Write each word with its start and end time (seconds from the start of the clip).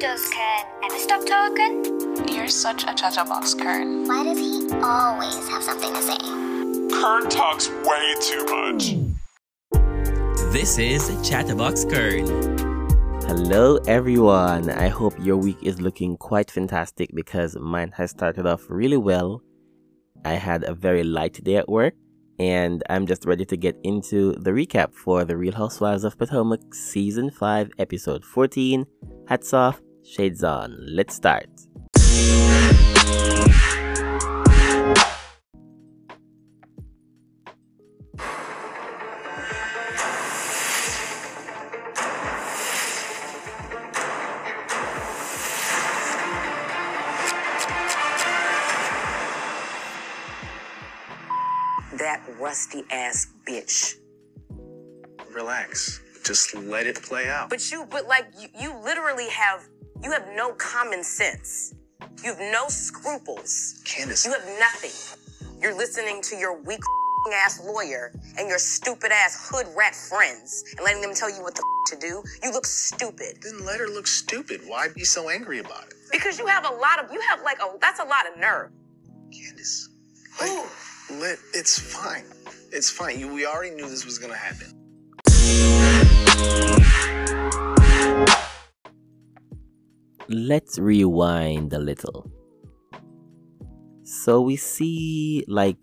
Does 0.00 0.30
Kern 0.30 0.64
ever 0.84 0.98
stop 0.98 1.26
talking? 1.26 2.32
You're 2.32 2.46
such 2.46 2.84
a 2.84 2.94
chatterbox, 2.94 3.54
Kern. 3.54 4.06
Why 4.06 4.22
does 4.22 4.38
he 4.38 4.68
always 4.80 5.48
have 5.48 5.60
something 5.60 5.92
to 5.92 6.00
say? 6.00 6.18
Kern 6.88 7.28
talks 7.28 7.68
way 7.82 8.14
too 8.20 8.44
much. 8.44 8.94
This 10.52 10.78
is 10.78 11.10
Chatterbox 11.28 11.84
Kern. 11.86 12.26
Hello, 13.22 13.78
everyone. 13.88 14.70
I 14.70 14.86
hope 14.86 15.14
your 15.18 15.36
week 15.36 15.58
is 15.62 15.80
looking 15.80 16.16
quite 16.16 16.48
fantastic 16.48 17.10
because 17.12 17.56
mine 17.56 17.90
has 17.96 18.12
started 18.12 18.46
off 18.46 18.66
really 18.68 18.96
well. 18.96 19.42
I 20.24 20.34
had 20.34 20.62
a 20.62 20.74
very 20.74 21.02
light 21.02 21.42
day 21.42 21.56
at 21.56 21.68
work, 21.68 21.94
and 22.38 22.84
I'm 22.88 23.06
just 23.08 23.24
ready 23.24 23.44
to 23.46 23.56
get 23.56 23.76
into 23.82 24.34
the 24.34 24.52
recap 24.52 24.94
for 24.94 25.24
The 25.24 25.36
Real 25.36 25.54
Housewives 25.54 26.04
of 26.04 26.16
Potomac 26.16 26.72
Season 26.72 27.32
5, 27.32 27.72
Episode 27.80 28.24
14. 28.24 28.86
Hats 29.26 29.52
off, 29.52 29.82
shades 30.08 30.42
on. 30.42 30.86
Let's 30.88 31.14
start. 31.14 31.48
that 51.98 52.22
rusty 52.38 52.84
ass 52.90 53.26
bitch. 53.46 53.96
Relax. 55.34 56.00
Just 56.24 56.54
let 56.54 56.86
it 56.86 57.02
play 57.02 57.28
out. 57.28 57.50
But 57.50 57.70
you, 57.70 57.86
but 57.90 58.06
like, 58.06 58.26
you, 58.38 58.48
you 58.58 58.78
literally 58.82 59.28
have, 59.30 59.66
you 60.02 60.10
have 60.10 60.26
no 60.34 60.52
common 60.54 61.02
sense. 61.02 61.74
You 62.22 62.34
have 62.34 62.40
no 62.52 62.68
scruples. 62.68 63.82
Candiace, 63.84 64.24
You 64.24 64.32
have 64.32 64.46
nothing. 64.58 64.92
You're 65.60 65.76
listening 65.76 66.22
to 66.22 66.36
your 66.36 66.60
weak 66.62 66.80
ass 67.34 67.60
lawyer 67.64 68.12
and 68.38 68.48
your 68.48 68.58
stupid 68.58 69.12
ass 69.12 69.50
hood 69.50 69.66
rat 69.76 69.94
friends 69.94 70.64
and 70.76 70.84
letting 70.84 71.02
them 71.02 71.14
tell 71.14 71.28
you 71.28 71.42
what 71.42 71.54
the 71.54 71.62
to 71.88 71.96
do. 71.96 72.22
You 72.42 72.52
look 72.52 72.66
stupid 72.66 73.38
then 73.42 73.64
let 73.64 73.80
her 73.80 73.86
look 73.86 74.06
stupid. 74.06 74.60
Why 74.66 74.88
be 74.94 75.04
so 75.04 75.28
angry 75.28 75.58
about 75.58 75.84
it? 75.88 75.94
because 76.12 76.38
you 76.38 76.46
have 76.46 76.64
a 76.64 76.74
lot 76.74 77.02
of, 77.02 77.12
you 77.12 77.20
have 77.28 77.42
like 77.42 77.58
a, 77.60 77.78
that's 77.80 78.00
a 78.00 78.04
lot 78.04 78.26
of 78.32 78.38
nerve. 78.38 78.70
Candiace, 79.32 79.88
like, 80.40 80.50
let, 81.20 81.38
it's 81.54 81.78
fine. 81.78 82.24
It's 82.72 82.90
fine. 82.90 83.18
You, 83.18 83.32
we 83.32 83.46
already 83.46 83.74
knew 83.74 83.88
this 83.88 84.04
was 84.04 84.18
gonna 84.18 84.34
happen. 84.34 84.74
Let's 90.30 90.78
rewind 90.78 91.72
a 91.72 91.78
little. 91.78 92.30
So 94.04 94.42
we 94.42 94.56
see 94.56 95.42
like 95.48 95.78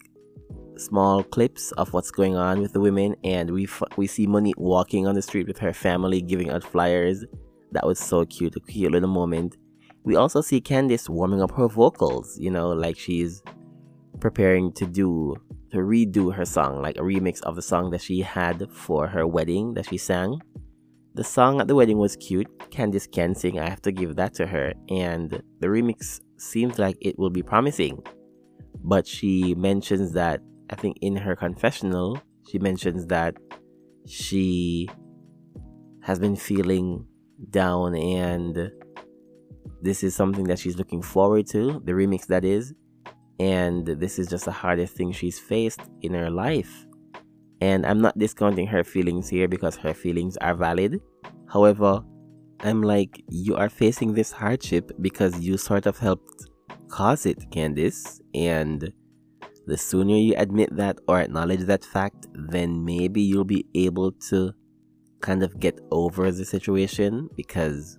small 0.78 1.24
clips 1.24 1.72
of 1.74 1.94
what's 1.94 2.12
going 2.12 2.36
on 2.36 2.62
with 2.62 2.74
the 2.74 2.80
women, 2.80 3.16
and 3.24 3.50
we 3.50 3.64
f- 3.64 3.82
we 3.98 4.06
see 4.06 4.28
Monique 4.28 4.60
walking 4.60 5.08
on 5.08 5.16
the 5.16 5.22
street 5.24 5.48
with 5.48 5.58
her 5.58 5.74
family, 5.74 6.22
giving 6.22 6.52
out 6.52 6.64
flyers. 6.64 7.26
That 7.72 7.88
was 7.88 7.98
so 7.98 8.24
cute, 8.26 8.56
a 8.56 8.60
cute 8.60 8.92
little 8.92 9.10
moment. 9.10 9.58
We 10.04 10.16
also 10.16 10.42
see 10.42 10.62
Candiace 10.62 11.10
warming 11.10 11.42
up 11.42 11.52
her 11.54 11.68
vocals, 11.68 12.38
you 12.40 12.52
know, 12.52 12.70
like 12.70 13.00
she's 13.00 13.42
preparing 14.20 14.72
to 14.74 14.86
do 14.86 15.36
to 15.72 15.78
redo 15.78 16.34
her 16.34 16.46
song, 16.46 16.84
like 16.84 16.98
a 16.98 17.02
remix 17.02 17.42
of 17.42 17.56
the 17.56 17.64
song 17.64 17.90
that 17.92 18.02
she 18.02 18.22
had 18.22 18.70
for 18.72 19.08
her 19.08 19.26
wedding 19.26 19.74
that 19.74 19.88
she 19.88 19.98
sang. 19.98 20.40
The 21.16 21.24
song 21.24 21.62
at 21.62 21.70
the 21.70 21.76
wedding 21.76 21.98
was 21.98 22.18
cute. 22.18 22.48
Candiace 22.72 23.08
can 23.08 23.36
sing, 23.36 23.58
I 23.58 23.70
have 23.70 23.82
to 23.84 23.92
give 23.94 24.18
that 24.18 24.34
to 24.34 24.46
her. 24.46 24.74
And 24.90 25.42
the 25.62 25.68
remix 25.68 26.20
seems 26.38 26.78
like 26.78 26.98
it 27.00 27.18
will 27.18 27.30
be 27.30 27.42
promising. 27.42 28.04
But 28.84 29.08
she 29.08 29.56
mentions 29.56 30.12
that, 30.12 30.42
I 30.70 30.76
think 30.76 30.98
in 31.00 31.16
her 31.16 31.34
confessional, 31.34 32.20
she 32.52 32.60
mentions 32.60 33.06
that 33.08 33.38
she 34.06 34.90
has 36.02 36.20
been 36.20 36.36
feeling 36.36 37.08
down 37.50 37.96
and 37.96 38.72
this 39.82 40.04
is 40.04 40.16
something 40.16 40.44
that 40.46 40.60
she's 40.60 40.78
looking 40.78 41.02
forward 41.02 41.48
to, 41.48 41.82
the 41.86 41.94
remix 41.94 42.28
that 42.28 42.44
is. 42.44 42.74
And 43.40 43.86
this 43.86 44.20
is 44.20 44.28
just 44.28 44.44
the 44.44 44.52
hardest 44.52 44.96
thing 44.96 45.14
she's 45.14 45.40
faced 45.40 45.80
in 46.02 46.14
her 46.14 46.30
life. 46.30 46.86
And 47.62 47.86
I'm 47.86 48.02
not 48.02 48.18
discounting 48.18 48.68
her 48.68 48.84
feelings 48.84 49.30
here 49.30 49.48
because 49.48 49.76
her 49.78 49.94
feelings 49.94 50.38
are 50.38 50.56
valid. 50.56 51.00
However, 51.48 52.04
I'm 52.62 52.82
like, 52.82 53.24
you 53.30 53.56
are 53.56 53.70
facing 53.70 54.14
this 54.14 54.32
hardship 54.32 54.92
because 55.02 55.40
you 55.40 55.58
sort 55.58 55.86
of 55.86 55.98
helped 55.98 56.48
cause 56.90 57.26
it, 57.26 57.50
Candiace. 57.52 58.20
And 58.34 58.92
the 59.68 59.78
sooner 59.78 60.16
you 60.16 60.36
admit 60.38 60.76
that 60.76 61.00
or 61.08 61.20
acknowledge 61.20 61.62
that 61.62 61.86
fact, 61.86 62.28
then 62.34 62.84
maybe 62.84 63.22
you'll 63.22 63.46
be 63.46 63.66
able 63.74 64.12
to 64.30 64.54
kind 65.22 65.44
of 65.44 65.60
get 65.60 65.80
over 65.92 66.32
the 66.32 66.46
situation 66.46 67.30
because, 67.36 67.98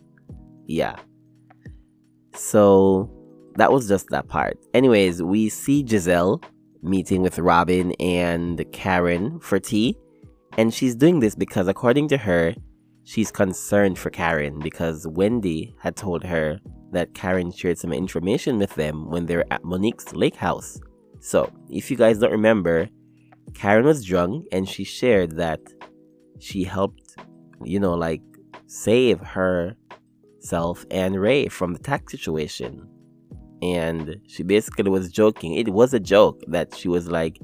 yeah. 0.67 0.97
So 2.34 3.11
that 3.56 3.73
was 3.73 3.88
just 3.88 4.09
that 4.11 4.28
part. 4.28 4.59
Anyways, 4.75 5.23
we 5.23 5.49
see 5.49 5.83
Gizelle 5.83 6.43
meeting 6.82 7.22
with 7.22 7.38
Robyn 7.38 7.92
and 8.00 8.64
Karen 8.72 9.41
for 9.41 9.59
tea. 9.59 9.97
And 10.56 10.72
she's 10.72 10.94
doing 10.94 11.20
this 11.20 11.34
because, 11.34 11.69
according 11.69 12.09
to 12.09 12.16
her, 12.16 12.54
she's 13.04 13.31
concerned 13.31 13.98
for 13.98 14.10
Karen 14.10 14.59
because 14.59 15.06
Wendy 15.06 15.75
had 15.81 15.97
told 15.97 16.25
her 16.25 16.59
that 16.92 17.14
Karen 17.14 17.53
shared 17.53 17.78
some 17.78 17.92
information 17.92 18.59
with 18.59 18.75
them 18.75 19.10
when 19.10 19.26
they 19.26 19.37
were 19.37 19.47
at 19.50 19.64
Monique's 19.64 20.14
lake 20.14 20.37
house. 20.37 20.81
So, 21.20 21.53
if 21.69 21.91
you 21.91 21.97
guys 21.97 22.19
don't 22.19 22.32
remember, 22.32 22.88
Karen 23.54 23.84
was 23.84 24.04
drunk 24.04 24.47
and 24.53 24.69
she 24.69 24.84
shared 24.84 25.37
that 25.37 25.60
she 26.38 26.64
helped, 26.64 27.16
you 27.64 27.81
know, 27.81 27.94
like 27.94 28.22
save 28.66 29.20
herself 29.20 30.87
and 30.91 31.20
Ray 31.20 31.48
from 31.48 31.72
the 31.72 31.78
tax 31.78 32.12
situation 32.12 32.88
and 33.75 34.21
she 34.28 34.43
basically 34.43 34.91
was 34.91 35.10
joking. 35.10 35.54
It 35.54 35.71
was 35.71 35.93
a 35.93 36.00
joke 36.00 36.43
that 36.49 36.75
she 36.75 36.88
was 36.88 37.09
like, 37.09 37.41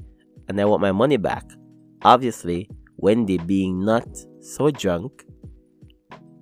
and 0.47 0.59
I 0.59 0.65
want 0.65 0.81
my 0.81 0.91
money 0.91 1.17
back. 1.17 1.43
Obviously, 2.03 2.69
Wendy, 2.97 3.37
being 3.37 3.83
not 3.83 4.07
so 4.39 4.71
drunk, 4.71 5.25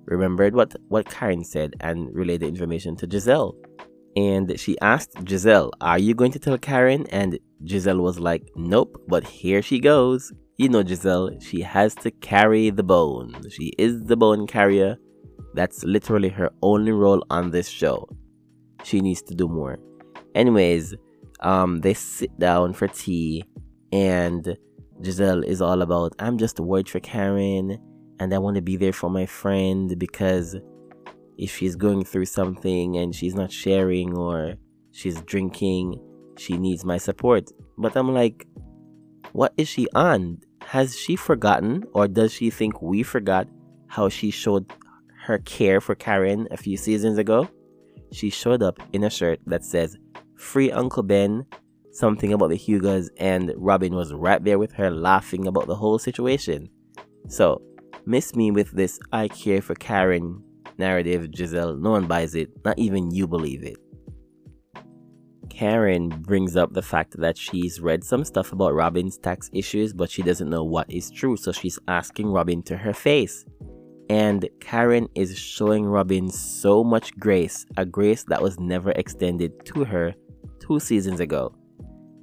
remembered 0.04 0.54
what, 0.54 0.74
what 0.88 1.08
Karen 1.08 1.44
said 1.44 1.74
and 1.80 2.14
relayed 2.14 2.40
the 2.40 2.46
information 2.46 2.96
to 2.96 3.06
Gizelle. 3.06 3.54
And 4.14 4.58
she 4.60 4.78
asked 4.80 5.14
Gizelle, 5.24 5.70
Are 5.80 5.98
you 5.98 6.14
going 6.14 6.32
to 6.32 6.38
tell 6.38 6.58
Karen? 6.58 7.06
And 7.10 7.38
Gizelle 7.64 8.00
was 8.00 8.18
like, 8.18 8.44
Nope, 8.54 9.02
but 9.08 9.24
here 9.24 9.62
she 9.62 9.80
goes. 9.80 10.32
You 10.58 10.68
know, 10.68 10.84
Gizelle, 10.84 11.42
she 11.42 11.62
has 11.62 11.94
to 11.96 12.10
carry 12.10 12.70
the 12.70 12.82
bone. 12.82 13.34
She 13.50 13.72
is 13.78 14.04
the 14.04 14.16
bone 14.16 14.46
carrier. 14.46 14.96
That's 15.54 15.82
literally 15.82 16.28
her 16.28 16.50
only 16.62 16.92
role 16.92 17.24
on 17.30 17.50
this 17.50 17.68
show 17.68 18.08
she 18.82 19.00
needs 19.00 19.22
to 19.22 19.34
do 19.34 19.48
more. 19.48 19.78
Anyways, 20.34 20.94
um, 21.40 21.80
they 21.80 21.94
sit 21.94 22.36
down 22.38 22.72
for 22.72 22.88
tea, 22.88 23.44
and 23.92 24.56
Gizelle 25.00 25.44
is 25.44 25.60
all 25.60 25.82
about, 25.82 26.14
I'm 26.18 26.38
just 26.38 26.60
worried 26.60 26.88
for 26.88 27.00
Karen, 27.00 27.78
and 28.18 28.32
I 28.32 28.38
want 28.38 28.56
to 28.56 28.62
be 28.62 28.76
there 28.76 28.92
for 28.92 29.10
my 29.10 29.26
friend 29.26 29.98
because 29.98 30.56
if 31.38 31.56
she's 31.56 31.76
going 31.76 32.04
through 32.04 32.26
something 32.26 32.96
and 32.96 33.14
she's 33.14 33.34
not 33.34 33.50
sharing 33.50 34.16
or 34.16 34.54
she's 34.92 35.20
drinking, 35.22 35.98
she 36.38 36.56
needs 36.56 36.84
my 36.84 36.98
support. 36.98 37.50
But 37.76 37.96
I'm 37.96 38.12
like, 38.14 38.46
what 39.32 39.52
is 39.56 39.68
she 39.68 39.88
on? 39.94 40.38
Has 40.60 40.96
she 40.96 41.16
forgotten, 41.16 41.84
or 41.92 42.06
does 42.06 42.32
she 42.32 42.50
think 42.50 42.80
we 42.80 43.02
forgot 43.02 43.48
how 43.88 44.08
she 44.08 44.30
showed 44.30 44.72
her 45.24 45.38
care 45.38 45.80
for 45.80 45.94
Karen 45.94 46.46
a 46.50 46.56
few 46.56 46.76
seasons 46.76 47.18
ago? 47.18 47.48
She 48.12 48.30
showed 48.30 48.62
up 48.62 48.78
in 48.92 49.04
a 49.04 49.10
shirt 49.10 49.40
that 49.46 49.64
says 49.64 49.96
Free 50.36 50.70
Uncle 50.70 51.02
Ben, 51.02 51.46
something 51.92 52.32
about 52.32 52.50
the 52.50 52.58
Hugas, 52.58 53.08
and 53.16 53.52
Robyn 53.56 53.94
was 53.94 54.12
right 54.12 54.42
there 54.44 54.58
with 54.58 54.72
her 54.72 54.90
laughing 54.90 55.46
about 55.46 55.66
the 55.66 55.76
whole 55.76 55.98
situation. 55.98 56.68
So, 57.28 57.62
miss 58.04 58.34
me 58.34 58.50
with 58.50 58.70
this 58.72 58.98
I 59.12 59.28
care 59.28 59.62
for 59.62 59.74
Karen 59.74 60.42
narrative, 60.78 61.30
Gizelle. 61.30 61.80
No 61.80 61.90
one 61.90 62.06
buys 62.06 62.34
it, 62.34 62.50
not 62.64 62.78
even 62.78 63.10
you 63.10 63.26
believe 63.26 63.62
it. 63.62 63.76
Karen 65.48 66.08
brings 66.08 66.56
up 66.56 66.72
the 66.72 66.82
fact 66.82 67.14
that 67.18 67.36
she's 67.36 67.80
read 67.80 68.02
some 68.02 68.24
stuff 68.24 68.52
about 68.52 68.74
Robyn's 68.74 69.18
tax 69.18 69.50
issues, 69.52 69.92
but 69.92 70.10
she 70.10 70.22
doesn't 70.22 70.50
know 70.50 70.64
what 70.64 70.90
is 70.90 71.10
true, 71.10 71.36
so 71.36 71.52
she's 71.52 71.78
asking 71.88 72.28
Robyn 72.28 72.62
to 72.64 72.76
her 72.76 72.92
face. 72.92 73.44
And 74.10 74.48
Karen 74.60 75.08
is 75.14 75.38
showing 75.38 75.84
Robyn 75.84 76.30
so 76.30 76.84
much 76.84 77.16
grace, 77.18 77.64
a 77.76 77.84
grace 77.84 78.24
that 78.24 78.42
was 78.42 78.58
never 78.58 78.90
extended 78.92 79.64
to 79.66 79.84
her 79.84 80.14
two 80.60 80.80
seasons 80.80 81.20
ago. 81.20 81.54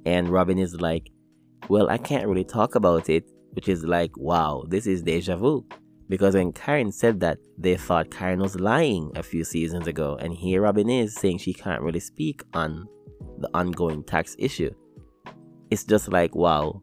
And 0.06 0.28
Robyn 0.28 0.58
is 0.58 0.80
like, 0.80 1.10
Well, 1.68 1.90
I 1.90 1.98
can't 1.98 2.26
really 2.26 2.44
talk 2.44 2.74
about 2.74 3.08
it, 3.08 3.24
which 3.52 3.68
is 3.68 3.84
like, 3.84 4.16
wow, 4.16 4.64
this 4.68 4.86
is 4.86 5.02
deja 5.02 5.36
vu. 5.36 5.66
Because 6.08 6.34
when 6.34 6.52
Karen 6.52 6.90
said 6.90 7.20
that, 7.20 7.38
they 7.56 7.76
thought 7.76 8.10
Karen 8.10 8.40
was 8.40 8.58
lying 8.58 9.12
a 9.14 9.22
few 9.22 9.44
seasons 9.44 9.86
ago, 9.86 10.16
and 10.20 10.34
here 10.34 10.62
Robyn 10.62 10.90
is 10.90 11.14
saying 11.14 11.38
she 11.38 11.54
can't 11.54 11.82
really 11.82 12.00
speak 12.00 12.42
on 12.52 12.88
the 13.38 13.48
ongoing 13.54 14.02
tax 14.02 14.34
issue. 14.38 14.74
It's 15.70 15.84
just 15.84 16.10
like, 16.10 16.34
wow, 16.34 16.82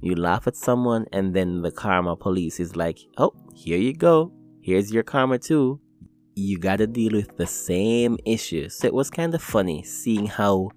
you 0.00 0.14
laugh 0.14 0.46
at 0.46 0.56
someone, 0.56 1.06
and 1.12 1.34
then 1.34 1.62
the 1.62 1.70
karma 1.70 2.16
police 2.16 2.60
is 2.60 2.76
like, 2.76 2.98
oh, 3.18 3.32
here 3.54 3.78
you 3.78 3.94
go, 3.94 4.32
here's 4.62 4.92
your 4.92 5.02
karma 5.02 5.38
too. 5.38 5.80
You 6.34 6.58
gotta 6.58 6.86
deal 6.86 7.12
with 7.12 7.36
the 7.36 7.46
same 7.46 8.18
issue. 8.24 8.68
So 8.68 8.86
it 8.86 8.94
was 8.94 9.10
kind 9.10 9.34
of 9.34 9.42
funny 9.42 9.82
seeing 9.82 10.26
how 10.26 10.70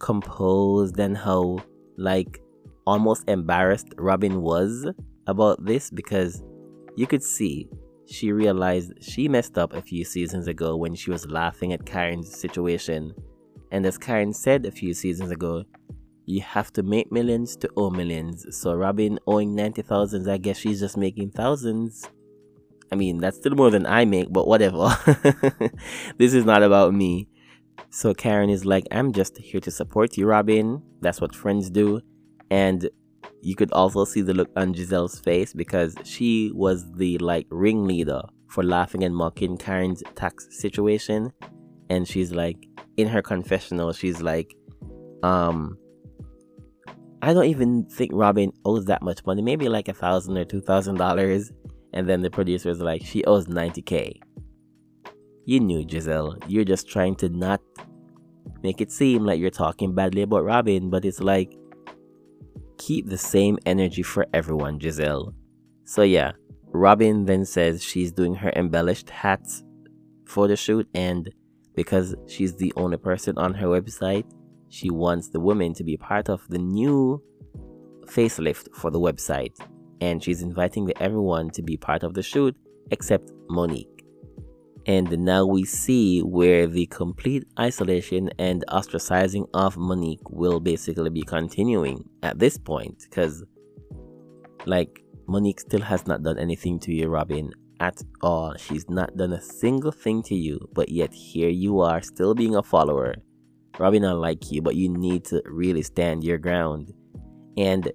composed 0.00 0.98
and 0.98 1.16
how, 1.16 1.58
like, 1.96 2.40
almost 2.86 3.28
embarrassed 3.28 3.94
Robyn 3.96 4.42
was 4.42 4.86
about 5.26 5.64
this 5.64 5.90
because 5.90 6.42
you 6.96 7.06
could 7.06 7.22
see 7.22 7.68
she 8.06 8.32
realized 8.32 8.92
she 9.00 9.28
messed 9.28 9.56
up 9.56 9.72
a 9.72 9.80
few 9.82 10.04
seasons 10.04 10.46
ago 10.48 10.76
when 10.76 10.94
she 10.94 11.10
was 11.10 11.26
laughing 11.26 11.72
at 11.72 11.86
Karen's 11.86 12.36
situation. 12.36 13.14
And 13.70 13.86
as 13.86 13.96
Karen 13.96 14.32
said 14.34 14.66
a 14.66 14.70
few 14.70 14.92
seasons 14.92 15.30
ago, 15.30 15.64
you 16.26 16.40
have 16.42 16.72
to 16.74 16.82
make 16.82 17.10
millions 17.10 17.56
to 17.56 17.68
owe 17.76 17.90
millions. 17.90 18.46
So 18.56 18.74
Robyn 18.74 19.18
owing 19.26 19.54
90,000, 19.54 20.28
I 20.28 20.38
guess 20.38 20.58
she's 20.58 20.80
just 20.80 20.96
making 20.96 21.32
thousands. 21.32 22.08
I 22.90 22.94
mean, 22.94 23.18
that's 23.18 23.38
still 23.38 23.54
more 23.54 23.70
than 23.70 23.86
I 23.86 24.04
make, 24.04 24.32
but 24.32 24.46
whatever. 24.46 24.94
this 26.18 26.34
is 26.34 26.44
not 26.44 26.62
about 26.62 26.94
me. 26.94 27.28
So 27.90 28.14
Karen 28.14 28.50
is 28.50 28.64
like, 28.64 28.86
I'm 28.92 29.12
just 29.12 29.38
here 29.38 29.60
to 29.60 29.70
support 29.70 30.16
you, 30.16 30.26
Robyn. 30.26 30.82
That's 31.00 31.20
what 31.20 31.34
friends 31.34 31.70
do. 31.70 32.00
And 32.50 32.88
you 33.40 33.56
could 33.56 33.72
also 33.72 34.04
see 34.04 34.20
the 34.20 34.34
look 34.34 34.50
on 34.56 34.74
Gizelle's 34.74 35.18
face 35.18 35.52
because 35.52 35.94
she 36.04 36.52
was 36.54 36.90
the 36.92 37.18
like 37.18 37.46
ringleader 37.50 38.22
for 38.48 38.62
laughing 38.62 39.02
and 39.02 39.16
mocking 39.16 39.56
Karen's 39.56 40.02
tax 40.14 40.46
situation. 40.50 41.32
And 41.90 42.06
she's 42.06 42.32
like, 42.32 42.68
in 42.96 43.08
her 43.08 43.22
confessional, 43.22 43.92
she's 43.92 44.20
like, 44.20 44.54
um, 45.22 45.76
I 47.24 47.32
don't 47.32 47.46
even 47.46 47.84
think 47.84 48.10
Robyn 48.12 48.52
owes 48.64 48.86
that 48.86 49.00
much 49.00 49.24
money, 49.24 49.42
maybe 49.42 49.68
like 49.68 49.86
a 49.86 49.94
thousand 49.94 50.36
or 50.36 50.44
two 50.44 50.60
thousand 50.60 50.96
dollars. 50.96 51.52
And 51.94 52.08
then 52.08 52.22
the 52.22 52.30
producer 52.30 52.70
producer's 52.70 52.82
like, 52.82 53.04
she 53.04 53.22
owes 53.24 53.46
90k. 53.46 54.18
You 55.44 55.60
knew, 55.60 55.84
Gizelle. 55.84 56.42
You're 56.48 56.64
just 56.64 56.88
trying 56.88 57.16
to 57.16 57.28
not 57.28 57.60
make 58.62 58.80
it 58.80 58.90
seem 58.90 59.24
like 59.24 59.38
you're 59.38 59.50
talking 59.50 59.94
badly 59.94 60.22
about 60.22 60.44
Robyn, 60.44 60.88
but 60.88 61.04
it's 61.04 61.20
like, 61.20 61.54
keep 62.78 63.08
the 63.08 63.18
same 63.18 63.58
energy 63.66 64.02
for 64.02 64.26
everyone, 64.32 64.78
Gizelle. 64.78 65.34
So 65.84 66.02
yeah, 66.02 66.32
Robyn 66.68 67.26
then 67.26 67.44
says 67.44 67.84
she's 67.84 68.10
doing 68.10 68.34
her 68.36 68.52
embellished 68.56 69.10
hats 69.10 69.62
for 70.24 70.48
the 70.48 70.56
shoot, 70.56 70.88
and 70.94 71.30
because 71.74 72.14
she's 72.26 72.56
the 72.56 72.72
only 72.76 72.96
person 72.96 73.36
on 73.36 73.54
her 73.54 73.66
website, 73.66 74.24
she 74.72 74.88
wants 74.88 75.28
the 75.28 75.38
women 75.38 75.74
to 75.74 75.84
be 75.84 75.98
part 75.98 76.30
of 76.30 76.48
the 76.48 76.58
new 76.58 77.22
facelift 78.06 78.74
for 78.74 78.90
the 78.90 78.98
website. 78.98 79.54
And 80.00 80.24
she's 80.24 80.40
inviting 80.40 80.90
everyone 80.98 81.50
to 81.50 81.62
be 81.62 81.76
part 81.76 82.02
of 82.02 82.14
the 82.14 82.22
shoot 82.22 82.56
except 82.90 83.30
Monique. 83.50 84.02
And 84.86 85.10
now 85.18 85.44
we 85.44 85.64
see 85.64 86.20
where 86.20 86.66
the 86.66 86.86
complete 86.86 87.44
isolation 87.60 88.30
and 88.38 88.64
ostracizing 88.68 89.46
of 89.52 89.76
Monique 89.76 90.30
will 90.30 90.58
basically 90.58 91.10
be 91.10 91.22
continuing 91.22 92.02
at 92.22 92.38
this 92.38 92.56
point. 92.56 93.04
Because, 93.08 93.44
like, 94.64 95.04
Monique 95.28 95.60
still 95.60 95.82
has 95.82 96.06
not 96.06 96.22
done 96.22 96.38
anything 96.38 96.80
to 96.80 96.94
you, 96.94 97.08
Robyn, 97.08 97.52
at 97.78 98.02
all. 98.22 98.54
She's 98.56 98.88
not 98.88 99.18
done 99.18 99.34
a 99.34 99.42
single 99.42 99.92
thing 99.92 100.22
to 100.24 100.34
you, 100.34 100.66
but 100.72 100.88
yet 100.88 101.12
here 101.12 101.50
you 101.50 101.80
are, 101.80 102.00
still 102.00 102.34
being 102.34 102.56
a 102.56 102.62
follower. 102.62 103.16
Robyn, 103.82 104.02
not 104.02 104.18
like 104.18 104.52
you, 104.52 104.62
but 104.62 104.76
you 104.76 104.88
need 104.88 105.24
to 105.24 105.42
really 105.44 105.82
stand 105.82 106.22
your 106.22 106.38
ground. 106.38 106.94
And 107.56 107.90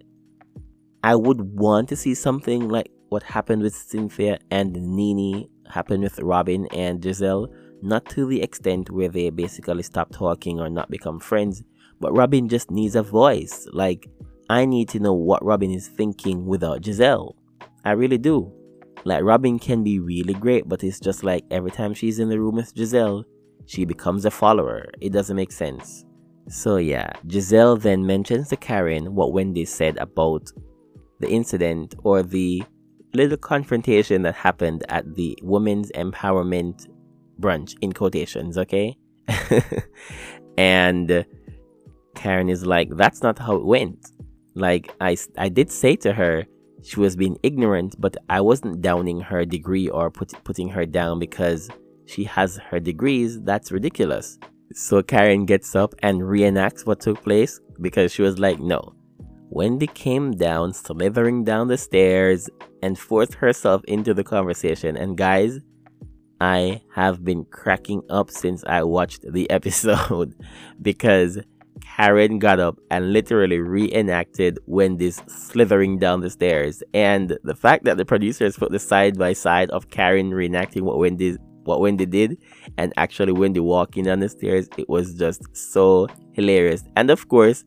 I 1.02 1.16
would 1.16 1.58
want 1.58 1.88
to 1.88 1.96
see 1.96 2.14
something 2.14 2.68
like 2.68 2.92
what 3.08 3.24
happened 3.24 3.62
with 3.62 3.74
Cynthia 3.74 4.38
and 4.52 4.74
NeNe 4.74 5.48
happened 5.70 6.04
with 6.04 6.20
Robyn 6.20 6.68
and 6.74 7.02
Gizelle, 7.02 7.48
not 7.82 8.06
to 8.10 8.28
the 8.28 8.42
extent 8.42 8.90
where 8.90 9.08
they 9.08 9.30
basically 9.30 9.82
stop 9.82 10.12
talking 10.12 10.60
or 10.60 10.70
not 10.70 10.92
become 10.92 11.22
friends, 11.22 11.64
but 12.02 12.12
Robyn 12.12 12.50
just 12.50 12.70
needs 12.70 12.98
a 12.98 13.02
voice. 13.02 13.66
Like, 13.72 14.10
I 14.50 14.66
need 14.66 14.90
to 14.90 15.00
know 15.00 15.14
what 15.14 15.46
Robyn 15.46 15.72
is 15.74 15.88
thinking 15.88 16.46
without 16.46 16.82
Gizelle. 16.82 17.34
I 17.86 17.92
really 17.92 18.18
do. 18.18 18.52
Like, 19.06 19.24
Robyn 19.24 19.58
can 19.58 19.86
be 19.86 20.00
really 20.00 20.34
great, 20.34 20.68
but 20.68 20.84
it's 20.84 21.00
just 21.00 21.24
like 21.24 21.46
every 21.50 21.72
time 21.72 21.94
she's 21.94 22.20
in 22.20 22.28
the 22.28 22.42
room 22.42 22.56
with 22.56 22.76
Gizelle, 22.76 23.24
she 23.68 23.86
becomes 23.86 24.26
a 24.26 24.32
follower. 24.32 24.86
It 25.00 25.12
doesn't 25.12 25.36
make 25.36 25.52
sense. 25.52 26.06
So, 26.50 26.78
yeah, 26.78 27.12
Gizelle 27.28 27.80
then 27.80 28.06
mentions 28.06 28.48
to 28.50 28.58
Karen 28.58 29.14
what 29.14 29.34
Wendy 29.34 29.66
said 29.66 29.98
about 29.98 30.50
the 31.20 31.30
incident 31.30 31.94
or 32.04 32.24
the 32.24 32.64
little 33.14 33.38
confrontation 33.38 34.22
that 34.22 34.36
happened 34.36 34.86
at 34.90 35.16
the 35.16 35.38
women's 35.44 35.92
empowerment 35.92 36.88
brunch 37.40 37.76
in 37.82 37.92
quotations, 37.92 38.58
okay? 38.58 38.98
and 40.58 41.26
Karen 42.16 42.50
is 42.50 42.66
like, 42.66 42.90
that's 42.96 43.22
not 43.22 43.38
how 43.38 43.58
it 43.58 43.66
went. 43.66 44.12
Like, 44.56 44.96
I, 45.02 45.18
I 45.38 45.50
did 45.50 45.70
say 45.70 45.98
to 45.98 46.14
her, 46.14 46.46
she 46.84 47.00
was 47.02 47.18
being 47.18 47.38
ignorant, 47.44 48.00
but 48.00 48.16
I 48.30 48.40
wasn't 48.40 48.82
downing 48.82 49.20
her 49.20 49.44
degree 49.44 49.90
or 49.90 50.10
put, 50.10 50.32
putting 50.46 50.70
her 50.70 50.86
down 50.86 51.20
because 51.20 51.70
she 52.08 52.24
has 52.24 52.58
her 52.70 52.80
degrees. 52.80 53.42
That's 53.42 53.72
ridiculous. 53.72 54.40
So 54.74 55.04
Karen 55.04 55.46
gets 55.46 55.76
up 55.76 55.94
and 56.00 56.22
reenacts 56.22 56.86
what 56.86 57.00
took 57.00 57.22
place 57.24 57.60
because 57.80 58.12
she 58.12 58.22
was 58.22 58.40
like, 58.40 58.60
no, 58.60 58.94
Wendy 59.50 59.88
came 59.88 60.32
down, 60.32 60.74
slithering 60.74 61.44
down 61.44 61.68
the 61.68 61.78
stairs, 61.78 62.50
and 62.82 62.98
forced 62.98 63.36
herself 63.36 63.84
into 63.86 64.14
the 64.14 64.24
conversation. 64.24 64.98
And 64.98 65.18
guys, 65.18 65.60
I 66.40 66.82
have 66.94 67.24
been 67.24 67.46
cracking 67.46 68.02
up 68.10 68.30
since 68.30 68.64
I 68.66 68.84
watched 68.84 69.24
the 69.32 69.50
episode 69.50 70.36
because 70.82 71.40
Karen 71.82 72.40
got 72.40 72.60
up 72.60 72.78
and 72.92 73.14
literally 73.14 73.60
reenacted 73.60 74.60
Wendy's 74.66 75.22
slithering 75.28 75.98
down 75.98 76.22
the 76.22 76.30
stairs. 76.30 76.84
And 76.94 77.38
the 77.44 77.56
fact 77.56 77.86
that 77.86 77.98
the 77.98 78.06
producers 78.06 78.58
put 78.58 78.72
the 78.72 78.80
side 78.80 79.18
by 79.18 79.34
side 79.34 79.70
of 79.72 79.90
Karen 79.90 80.32
reenacting 80.32 80.82
what 80.82 80.98
Wendy 80.98 81.38
what 81.68 81.82
Wendy 81.82 82.06
did 82.06 82.38
and 82.78 82.94
actually 82.98 83.34
Wendy 83.34 83.60
walking 83.60 84.06
down 84.06 84.20
the 84.22 84.30
stairs, 84.30 84.68
it 84.78 84.90
was 84.90 85.14
just 85.14 85.56
so 85.56 86.08
hilarious. 86.34 86.84
And 86.96 87.10
of 87.12 87.28
course, 87.28 87.64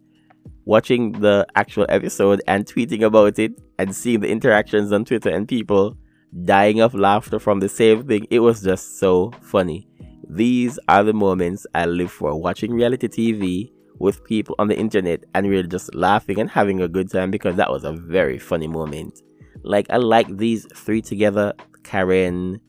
watching 0.65 1.13
the 1.13 1.47
actual 1.55 1.87
episode 1.89 2.43
and 2.47 2.67
tweeting 2.67 3.03
about 3.03 3.39
it 3.39 3.53
and 3.79 3.95
seeing 3.95 4.21
the 4.21 4.29
interactions 4.29 4.93
on 4.93 5.05
Twitter 5.05 5.31
and 5.31 5.47
people 5.47 5.97
dying 6.45 6.81
of 6.81 6.95
laughter 6.95 7.39
from 7.39 7.61
the 7.61 7.69
same 7.69 8.07
thing, 8.07 8.27
it 8.31 8.41
was 8.41 8.63
just 8.63 8.99
so 8.99 9.33
funny. 9.43 9.87
These 10.29 10.79
are 10.89 11.03
the 11.03 11.13
moments 11.13 11.67
I 11.75 11.87
live 11.87 12.11
for 12.11 12.35
watching 12.41 12.73
reality 12.73 13.09
TV 13.09 13.73
with 13.99 14.25
people 14.25 14.55
on 14.59 14.69
the 14.69 14.79
internet 14.79 15.25
and 15.35 15.49
really 15.49 15.69
just 15.69 15.95
laughing 15.95 16.39
and 16.39 16.49
having 16.49 16.81
a 16.81 16.89
good 16.89 17.11
time 17.11 17.31
because 17.31 17.57
that 17.57 17.71
was 17.71 17.85
a 17.85 17.93
very 17.93 18.39
funny 18.39 18.67
moment. 18.67 19.21
Like, 19.63 19.87
I 19.91 19.97
like 19.97 20.37
these 20.37 20.67
three 20.75 21.03
together 21.03 21.53
Karen, 21.83 22.61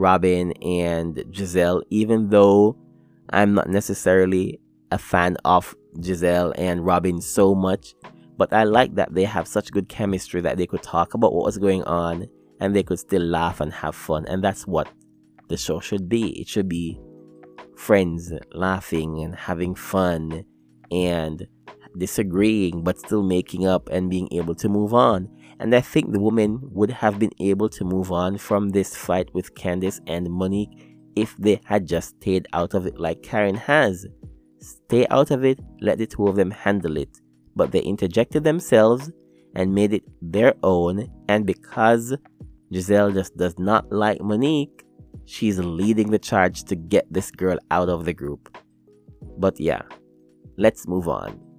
Robyn, 0.00 0.52
and 0.62 1.14
Gizelle, 1.30 1.82
even 1.90 2.30
though 2.30 2.76
I'm 3.30 3.54
not 3.54 3.68
necessarily 3.68 4.58
a 4.90 4.98
fan 4.98 5.36
of 5.44 5.76
Gizelle 5.98 6.52
and 6.56 6.84
Robyn 6.84 7.20
so 7.20 7.54
much, 7.54 7.94
but 8.36 8.52
I 8.52 8.64
like 8.64 8.94
that 8.94 9.14
they 9.14 9.24
have 9.24 9.46
such 9.46 9.70
good 9.70 9.88
chemistry 9.88 10.40
that 10.40 10.56
they 10.56 10.66
could 10.66 10.82
talk 10.82 11.14
about 11.14 11.34
what 11.34 11.44
was 11.44 11.58
going 11.58 11.84
on 11.84 12.26
and 12.60 12.74
they 12.74 12.82
could 12.82 12.98
still 12.98 13.22
laugh 13.22 13.60
and 13.60 13.72
have 13.72 13.94
fun. 13.94 14.26
And 14.26 14.42
that's 14.42 14.66
what 14.66 14.88
the 15.48 15.56
show 15.56 15.78
should 15.80 16.08
be. 16.08 16.40
It 16.40 16.48
should 16.48 16.68
be 16.68 16.98
friends 17.76 18.32
laughing 18.52 19.22
and 19.22 19.34
having 19.34 19.74
fun 19.74 20.44
and 20.90 21.46
disagreeing 21.96 22.82
but 22.82 22.98
still 22.98 23.22
making 23.22 23.66
up 23.66 23.88
and 23.90 24.10
being 24.10 24.28
able 24.32 24.54
to 24.56 24.68
move 24.68 24.94
on. 24.94 25.28
And 25.58 25.74
I 25.74 25.80
think 25.80 26.12
the 26.12 26.20
woman 26.20 26.60
would 26.62 26.90
have 26.90 27.18
been 27.18 27.32
able 27.40 27.68
to 27.70 27.84
move 27.84 28.10
on 28.10 28.38
from 28.38 28.70
this 28.70 28.96
fight 28.96 29.32
with 29.34 29.54
Candiace 29.54 30.00
and 30.06 30.30
Monique 30.30 30.96
if 31.16 31.36
they 31.36 31.60
had 31.64 31.86
just 31.86 32.16
stayed 32.16 32.46
out 32.52 32.74
of 32.74 32.86
it 32.86 32.98
like 32.98 33.22
Karen 33.22 33.56
has. 33.56 34.06
Stay 34.60 35.06
out 35.08 35.30
of 35.30 35.44
it, 35.44 35.60
let 35.80 35.98
the 35.98 36.06
two 36.06 36.26
of 36.26 36.36
them 36.36 36.50
handle 36.50 36.96
it. 36.96 37.20
But 37.56 37.72
they 37.72 37.80
interjected 37.80 38.44
themselves 38.44 39.10
and 39.54 39.74
made 39.74 39.92
it 39.92 40.04
their 40.22 40.54
own, 40.62 41.08
and 41.28 41.44
because 41.44 42.16
Gizelle 42.72 43.12
just 43.12 43.36
does 43.36 43.58
not 43.58 43.90
like 43.90 44.20
Monique, 44.20 44.84
she's 45.24 45.58
leading 45.58 46.10
the 46.10 46.18
charge 46.18 46.64
to 46.64 46.76
get 46.76 47.12
this 47.12 47.30
girl 47.30 47.58
out 47.70 47.88
of 47.88 48.04
the 48.04 48.14
group. 48.14 48.56
But 49.38 49.58
yeah, 49.58 49.82
let's 50.56 50.86
move 50.86 51.08
on. 51.08 51.49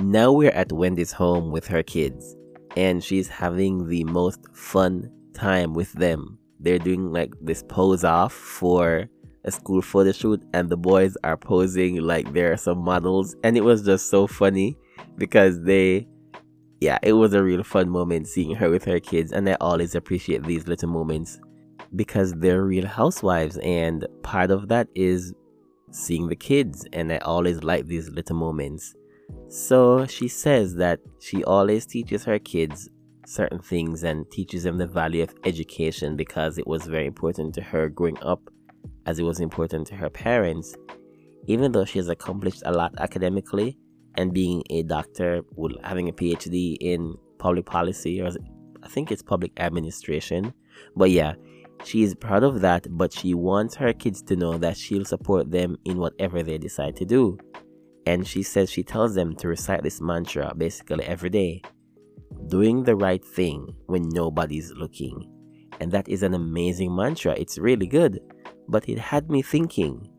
Now 0.00 0.32
we're 0.32 0.50
at 0.50 0.72
Wendy's 0.72 1.12
home 1.12 1.50
with 1.50 1.66
her 1.66 1.82
kids, 1.82 2.34
and 2.76 3.04
she's 3.04 3.28
having 3.28 3.88
the 3.88 4.04
most 4.04 4.40
fun 4.54 5.12
time 5.34 5.74
with 5.74 5.92
them. 5.92 6.38
They're 6.60 6.78
doing 6.78 7.12
like 7.12 7.34
this 7.40 7.62
pose 7.68 8.04
off 8.04 8.32
for 8.32 9.08
a 9.44 9.50
school 9.52 9.82
photo 9.82 10.12
shoot, 10.12 10.42
and 10.54 10.70
the 10.70 10.76
boys 10.76 11.16
are 11.24 11.36
posing 11.36 12.00
like 12.00 12.32
they're 12.32 12.56
some 12.56 12.78
models, 12.78 13.36
and 13.44 13.56
it 13.56 13.60
was 13.60 13.84
just 13.84 14.08
so 14.08 14.26
funny 14.26 14.76
because 15.16 15.62
they 15.62 16.08
yeah, 16.80 16.98
it 17.02 17.12
was 17.12 17.34
a 17.34 17.42
real 17.42 17.62
fun 17.62 17.88
moment 17.88 18.28
seeing 18.28 18.54
her 18.54 18.70
with 18.70 18.84
her 18.84 19.00
kids, 19.00 19.32
and 19.32 19.48
I 19.48 19.56
always 19.60 19.94
appreciate 19.94 20.44
these 20.44 20.68
little 20.68 20.88
moments 20.88 21.40
because 21.96 22.32
they're 22.34 22.64
real 22.64 22.86
housewives, 22.86 23.58
and 23.58 24.06
part 24.22 24.50
of 24.50 24.68
that 24.68 24.88
is 24.94 25.32
seeing 25.90 26.28
the 26.28 26.36
kids, 26.36 26.86
and 26.92 27.12
I 27.12 27.18
always 27.18 27.62
like 27.62 27.86
these 27.86 28.08
little 28.10 28.36
moments. 28.36 28.94
So 29.48 30.06
she 30.06 30.28
says 30.28 30.74
that 30.76 31.00
she 31.20 31.44
always 31.44 31.86
teaches 31.86 32.24
her 32.24 32.38
kids 32.38 32.88
certain 33.26 33.58
things 33.58 34.04
and 34.04 34.30
teaches 34.30 34.62
them 34.62 34.78
the 34.78 34.86
value 34.86 35.22
of 35.22 35.34
education 35.44 36.16
because 36.16 36.56
it 36.56 36.66
was 36.66 36.86
very 36.86 37.06
important 37.06 37.54
to 37.54 37.62
her 37.62 37.88
growing 37.88 38.18
up, 38.22 38.40
as 39.06 39.18
it 39.18 39.24
was 39.24 39.40
important 39.40 39.86
to 39.88 39.94
her 39.96 40.08
parents. 40.08 40.74
Even 41.46 41.72
though 41.72 41.84
she 41.84 41.98
has 41.98 42.08
accomplished 42.08 42.62
a 42.66 42.72
lot 42.72 42.92
academically, 42.98 43.76
and 44.18 44.34
being 44.34 44.62
a 44.70 44.82
doctor, 44.82 45.42
having 45.84 46.08
a 46.08 46.12
PhD 46.12 46.76
in 46.80 47.14
public 47.38 47.64
policy, 47.64 48.20
or 48.20 48.30
I 48.82 48.88
think 48.88 49.12
it's 49.12 49.22
public 49.22 49.52
administration. 49.58 50.52
But 50.96 51.10
yeah, 51.10 51.34
she 51.84 52.02
is 52.02 52.14
proud 52.14 52.42
of 52.42 52.60
that, 52.60 52.86
but 52.90 53.12
she 53.12 53.34
wants 53.34 53.74
her 53.76 53.92
kids 53.92 54.22
to 54.22 54.36
know 54.36 54.58
that 54.58 54.76
she'll 54.76 55.04
support 55.04 55.50
them 55.50 55.76
in 55.84 55.98
whatever 55.98 56.42
they 56.42 56.58
decide 56.58 56.96
to 56.96 57.04
do. 57.04 57.38
And 58.06 58.26
she 58.26 58.42
says 58.42 58.70
she 58.70 58.82
tells 58.82 59.14
them 59.14 59.36
to 59.36 59.48
recite 59.48 59.82
this 59.82 60.00
mantra 60.00 60.52
basically 60.56 61.04
every 61.04 61.30
day 61.30 61.62
doing 62.48 62.84
the 62.84 62.96
right 62.96 63.24
thing 63.24 63.74
when 63.86 64.08
nobody's 64.08 64.72
looking. 64.72 65.30
And 65.80 65.92
that 65.92 66.08
is 66.08 66.22
an 66.22 66.34
amazing 66.34 66.94
mantra. 66.94 67.34
It's 67.36 67.58
really 67.58 67.86
good. 67.86 68.20
But 68.68 68.88
it 68.88 68.98
had 68.98 69.30
me 69.30 69.42
thinking 69.42 70.10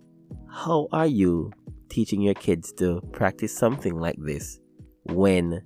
how 0.52 0.88
are 0.92 1.08
you 1.08 1.52
teaching 1.90 2.22
your 2.22 2.34
kids 2.34 2.72
to 2.74 3.02
practice 3.12 3.56
something 3.56 4.00
like 4.00 4.18
this 4.20 4.60
when 5.06 5.62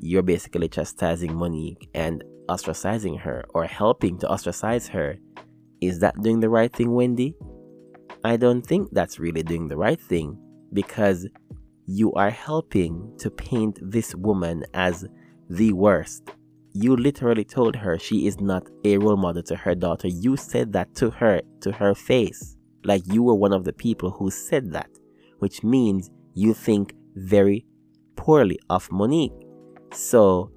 you're 0.00 0.22
basically 0.22 0.68
chastising 0.68 1.34
Monique 1.34 1.88
and 1.94 2.22
ostracizing 2.48 3.20
her 3.20 3.44
or 3.54 3.64
helping 3.64 4.18
to 4.18 4.28
ostracize 4.28 4.88
her. 4.88 5.16
Is 5.80 6.00
that 6.00 6.20
doing 6.22 6.40
the 6.40 6.48
right 6.48 6.72
thing, 6.72 6.94
Wendy? 6.94 7.34
I 8.24 8.36
don't 8.36 8.62
think 8.62 8.88
that's 8.92 9.18
really 9.18 9.42
doing 9.42 9.68
the 9.68 9.76
right 9.76 10.00
thing 10.00 10.38
because 10.72 11.28
you 11.86 12.12
are 12.14 12.30
helping 12.30 13.14
to 13.18 13.30
paint 13.30 13.78
this 13.82 14.14
woman 14.14 14.64
as 14.74 15.06
the 15.48 15.72
worst. 15.72 16.30
You 16.72 16.96
literally 16.96 17.44
told 17.44 17.76
her 17.76 17.98
she 17.98 18.26
is 18.26 18.40
not 18.40 18.68
a 18.84 18.98
role 18.98 19.16
model 19.16 19.42
to 19.44 19.56
her 19.56 19.74
daughter. 19.74 20.08
You 20.08 20.36
said 20.36 20.72
that 20.72 20.94
to 20.96 21.10
her, 21.10 21.40
to 21.60 21.72
her 21.72 21.94
face. 21.94 22.56
Like 22.84 23.02
you 23.06 23.22
were 23.22 23.34
one 23.34 23.52
of 23.52 23.64
the 23.64 23.72
people 23.72 24.10
who 24.10 24.30
said 24.30 24.72
that 24.72 24.90
which 25.38 25.62
means 25.62 26.10
you 26.34 26.54
think 26.54 26.94
very 27.14 27.66
poorly 28.16 28.58
of 28.70 28.90
Monique. 28.90 29.32
So, 29.92 30.50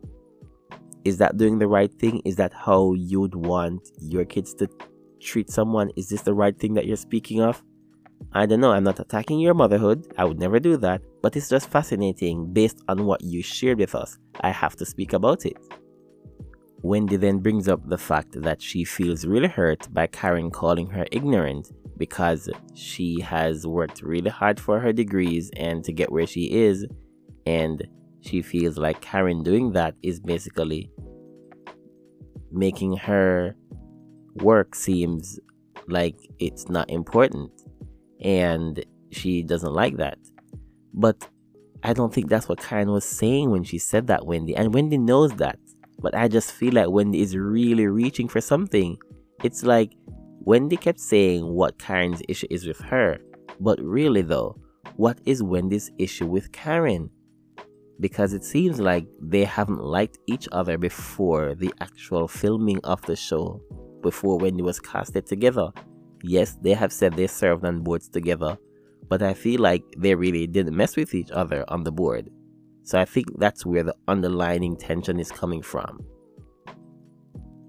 is 1.06 1.18
that 1.18 1.38
doing 1.38 1.60
the 1.60 1.68
right 1.68 1.94
thing? 1.94 2.22
Is 2.26 2.36
that 2.38 2.54
how 2.54 2.94
you'd 2.94 3.36
want 3.36 3.90
your 4.00 4.26
kids 4.26 4.54
to 4.56 4.68
treat 5.22 5.50
someone? 5.50 5.92
Is 5.96 6.10
this 6.10 6.22
the 6.22 6.34
right 6.34 6.58
thing 6.58 6.74
that 6.74 6.86
you're 6.86 6.98
speaking 6.98 7.42
of? 7.42 7.64
I 8.34 8.46
don't 8.46 8.60
know. 8.60 8.72
I'm 8.72 8.84
not 8.84 9.00
attacking 9.00 9.40
your 9.40 9.54
motherhood. 9.54 10.14
I 10.18 10.26
would 10.26 10.40
never 10.40 10.60
do 10.60 10.78
that. 10.78 11.02
But 11.22 11.36
it's 11.36 11.50
just 11.50 11.70
fascinating 11.70 12.52
based 12.54 12.82
on 12.88 13.06
what 13.06 13.24
you 13.24 13.42
shared 13.42 13.80
with 13.80 13.96
us. 13.96 14.18
I 14.42 14.52
have 14.52 14.76
to 14.78 14.86
speak 14.86 15.14
about 15.14 15.46
it. 15.46 15.58
Wendy 16.82 17.18
then 17.18 17.40
brings 17.40 17.68
up 17.68 17.82
the 17.88 17.98
fact 17.98 18.42
that 18.42 18.62
she 18.62 18.86
feels 18.86 19.26
really 19.26 19.48
hurt 19.48 19.92
by 19.94 20.08
Karen 20.08 20.50
calling 20.50 20.88
her 20.88 21.06
ignorant 21.12 21.72
because 21.98 22.50
she 22.74 23.20
has 23.20 23.68
worked 23.68 24.02
really 24.02 24.30
hard 24.30 24.60
for 24.60 24.80
her 24.80 24.94
degrees 24.94 25.52
and 25.58 25.84
to 25.84 25.92
get 25.92 26.12
where 26.12 26.28
she 26.28 26.52
is. 26.52 26.86
And 27.46 27.86
she 28.22 28.42
feels 28.42 28.78
like 28.78 29.02
Karen 29.02 29.44
doing 29.44 29.72
that 29.74 29.96
is 30.04 30.20
basically 30.20 30.92
making 32.52 32.98
her 32.98 33.56
work 34.36 34.76
seems 34.76 35.40
like 35.88 36.16
it's 36.40 36.70
not 36.70 36.90
important. 36.90 37.52
And 38.22 38.84
she 39.12 39.44
doesn't 39.44 39.74
like 39.74 39.98
that. 39.98 40.18
But 40.94 41.28
I 41.84 41.94
don't 41.94 42.14
think 42.14 42.30
that's 42.30 42.50
what 42.50 42.60
Karen 42.60 42.92
was 42.92 43.06
saying 43.06 43.52
when 43.52 43.64
she 43.64 43.78
said 43.78 44.08
that, 44.08 44.26
Wendy. 44.26 44.56
And 44.56 44.74
Wendy 44.74 44.98
knows 44.98 45.32
that. 45.36 45.58
But 46.00 46.16
I 46.16 46.28
just 46.28 46.52
feel 46.52 46.74
like 46.74 46.90
Wendy 46.90 47.22
is 47.22 47.36
really 47.36 47.88
reaching 47.88 48.28
for 48.28 48.42
something. 48.42 48.98
It's 49.44 49.64
like 49.64 49.94
Wendy 50.42 50.78
kept 50.78 51.00
saying 51.00 51.46
what 51.46 51.78
Karen's 51.78 52.22
issue 52.28 52.48
is 52.50 52.66
with 52.66 52.80
her, 52.80 53.20
but 53.60 53.80
really 53.82 54.22
though, 54.22 54.56
what 54.96 55.20
is 55.26 55.44
Wendy's 55.44 55.92
issue 55.98 56.26
with 56.26 56.52
Karen? 56.52 57.10
Because 58.00 58.34
it 58.34 58.44
seems 58.44 58.80
like 58.80 59.06
they 59.22 59.44
haven't 59.44 59.84
liked 59.84 60.20
each 60.28 60.48
other 60.52 60.78
before 60.78 61.56
the 61.56 61.74
actual 61.82 62.28
filming 62.28 62.80
of 62.84 63.02
the 63.04 63.16
show, 63.16 63.62
before 64.02 64.38
when 64.38 64.54
Wendy 64.54 64.64
was 64.64 64.80
casted 64.80 65.26
together. 65.26 65.70
Yes, 66.24 66.58
they 66.62 66.74
have 66.74 66.94
said 66.94 67.14
they 67.14 67.28
served 67.28 67.66
on 67.66 67.82
boards 67.82 68.08
together, 68.08 68.58
but 69.10 69.22
I 69.22 69.34
feel 69.34 69.62
like 69.62 69.84
they 69.98 70.16
really 70.16 70.48
didn't 70.48 70.76
mess 70.76 70.96
with 70.96 71.14
each 71.14 71.32
other 71.32 71.66
on 71.68 71.84
the 71.84 71.92
board. 71.92 72.30
So 72.84 73.00
I 73.00 73.06
think 73.06 73.28
that's 73.38 73.66
where 73.66 73.84
the 73.84 73.96
underlying 74.08 74.76
tension 74.78 75.20
is 75.20 75.32
coming 75.32 75.62
from. 75.62 76.00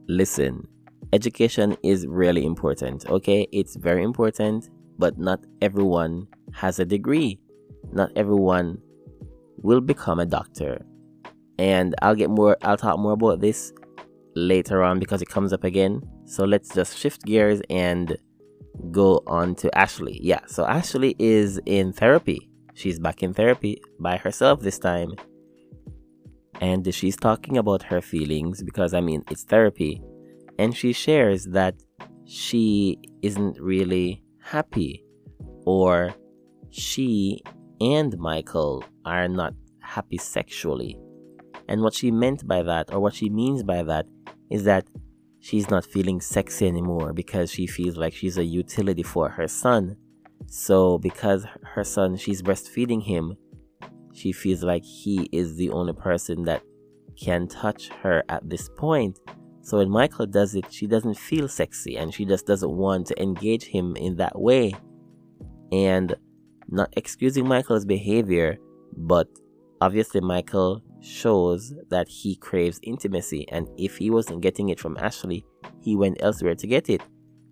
Listen, 0.09 0.67
education 1.13 1.77
is 1.83 2.07
really 2.07 2.45
important, 2.45 3.09
okay? 3.11 3.47
It's 3.53 3.77
very 3.77 4.03
important, 4.03 4.71
but 4.99 5.19
not 5.19 5.41
everyone 5.61 6.27
has 6.53 6.79
a 6.79 6.85
degree. 6.85 7.41
Not 7.93 8.11
everyone 8.17 8.79
will 9.63 9.81
become 9.81 10.21
a 10.21 10.27
doctor. 10.27 10.85
And 11.59 11.95
I'll 12.03 12.15
get 12.15 12.31
more 12.31 12.57
I'll 12.63 12.77
talk 12.77 12.99
more 12.99 13.13
about 13.13 13.41
this 13.41 13.73
later 14.35 14.83
on 14.83 14.99
because 14.99 15.23
it 15.23 15.29
comes 15.29 15.53
up 15.53 15.65
again. 15.65 16.01
So 16.25 16.45
let's 16.45 16.75
just 16.75 16.97
shift 16.97 17.25
gears 17.25 17.61
and 17.69 18.17
go 18.91 19.23
on 19.27 19.55
to 19.57 19.77
Ashley. 19.77 20.19
Yeah, 20.23 20.41
so 20.47 20.65
Ashley 20.65 21.17
is 21.19 21.61
in 21.67 21.93
therapy. 21.93 22.49
She's 22.75 22.99
back 22.99 23.23
in 23.23 23.35
therapy 23.35 23.83
by 23.99 24.17
herself 24.17 24.61
this 24.61 24.79
time. 24.79 25.13
And 26.61 26.95
she's 26.95 27.17
talking 27.17 27.59
about 27.59 27.83
her 27.85 28.01
feelings 28.01 28.63
because 28.63 28.95
I 28.95 29.01
mean, 29.01 29.25
it's 29.31 29.45
therapy 29.45 30.03
and 30.59 30.77
she 30.77 30.93
shares 30.93 31.47
that 31.47 31.75
she 32.27 32.99
isn't 33.23 33.59
really 33.59 34.23
happy 34.43 35.05
or 35.65 36.15
she 36.71 37.43
and 37.81 38.17
Michael 38.19 38.85
are 39.05 39.29
not 39.29 39.55
happy 39.81 40.19
sexually. 40.19 40.99
And 41.69 41.83
what 41.83 41.95
she 41.95 42.11
meant 42.11 42.47
by 42.47 42.63
that, 42.63 42.93
or 42.93 43.01
what 43.01 43.15
she 43.15 43.29
means 43.29 43.63
by 43.63 43.83
that, 43.85 44.07
is 44.51 44.65
that 44.65 44.87
she's 45.39 45.71
not 45.71 45.85
feeling 45.85 46.21
sexy 46.21 46.67
anymore 46.67 47.13
because 47.13 47.51
she 47.51 47.67
feels 47.67 47.97
like 47.97 48.13
she's 48.13 48.39
a 48.39 48.45
utility 48.45 49.03
for 49.03 49.29
her 49.29 49.49
son. 49.49 49.97
So, 50.47 50.99
because 50.99 51.47
her 51.75 51.85
son, 51.85 52.17
she's 52.17 52.43
breastfeeding 52.43 53.05
him, 53.05 53.37
she 54.13 54.33
feels 54.33 54.63
like 54.63 54.85
he 54.85 55.29
is 55.33 55.57
the 55.57 55.71
only 55.71 55.93
person 55.93 56.45
that 56.45 56.63
can 57.21 57.47
touch 57.47 57.89
her 58.03 58.25
at 58.29 58.49
this 58.49 58.69
point. 58.77 59.19
So 59.63 59.79
when 59.79 59.91
Michael 59.91 60.27
does 60.27 60.55
it, 60.55 60.67
she 60.71 60.87
doesn't 60.87 61.19
feel 61.19 61.47
sexy 61.47 61.97
and 61.97 62.13
she 62.13 62.25
just 62.25 62.47
doesn't 62.47 62.71
want 62.71 63.07
to 63.09 63.23
engage 63.23 63.65
him 63.65 63.95
in 63.97 64.17
that 64.17 64.41
way. 64.41 64.73
And 65.71 66.15
not 66.71 66.93
excusing 66.97 67.47
Michael's 67.47 67.85
behavior, 67.85 68.59
but 68.97 69.29
obviously 69.81 70.21
Michael 70.21 70.83
shows 71.01 71.73
that 71.89 72.09
he 72.09 72.37
craves 72.37 72.79
intimacy 72.83 73.47
and 73.51 73.69
if 73.79 73.97
he 73.97 74.11
wasn't 74.11 74.43
getting 74.43 74.69
it 74.69 74.79
from 74.79 74.97
Ashley, 74.99 75.45
he 75.81 75.97
went 75.97 76.19
elsewhere 76.21 76.55
to 76.55 76.67
get 76.67 76.89
it. 76.89 77.03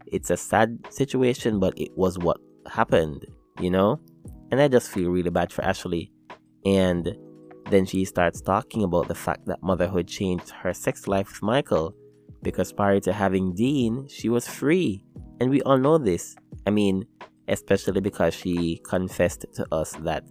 It's 0.07 0.31
a 0.31 0.37
sad 0.37 0.79
situation, 0.91 1.59
but 1.59 1.79
it 1.79 1.91
was 1.97 2.19
what 2.19 2.39
happened, 2.71 3.27
you 3.61 3.71
know? 3.71 4.01
And 4.51 4.61
I 4.61 4.69
just 4.69 4.91
feel 4.91 5.11
really 5.11 5.31
bad 5.31 5.53
for 5.53 5.63
Ashley. 5.65 6.11
And 6.65 7.17
then 7.71 7.85
she 7.85 8.05
starts 8.05 8.41
talking 8.41 8.83
about 8.83 9.09
the 9.09 9.15
fact 9.15 9.47
that 9.47 9.63
motherhood 9.63 10.09
changed 10.09 10.51
her 10.51 10.73
sex 10.73 11.07
life 11.07 11.29
with 11.29 11.43
Michael 11.43 11.95
because 12.43 12.73
prior 12.73 13.01
to 13.01 13.13
having 13.13 13.55
Dean, 13.55 14.07
she 14.09 14.29
was 14.29 14.47
free. 14.47 15.05
And 15.41 15.51
we 15.51 15.61
all 15.63 15.79
know 15.79 15.99
this. 15.99 16.37
I 16.67 16.71
mean, 16.71 17.05
especially 17.49 18.01
because 18.01 18.35
she 18.35 18.81
confessed 18.85 19.47
to 19.55 19.67
us 19.73 19.93
that 20.03 20.25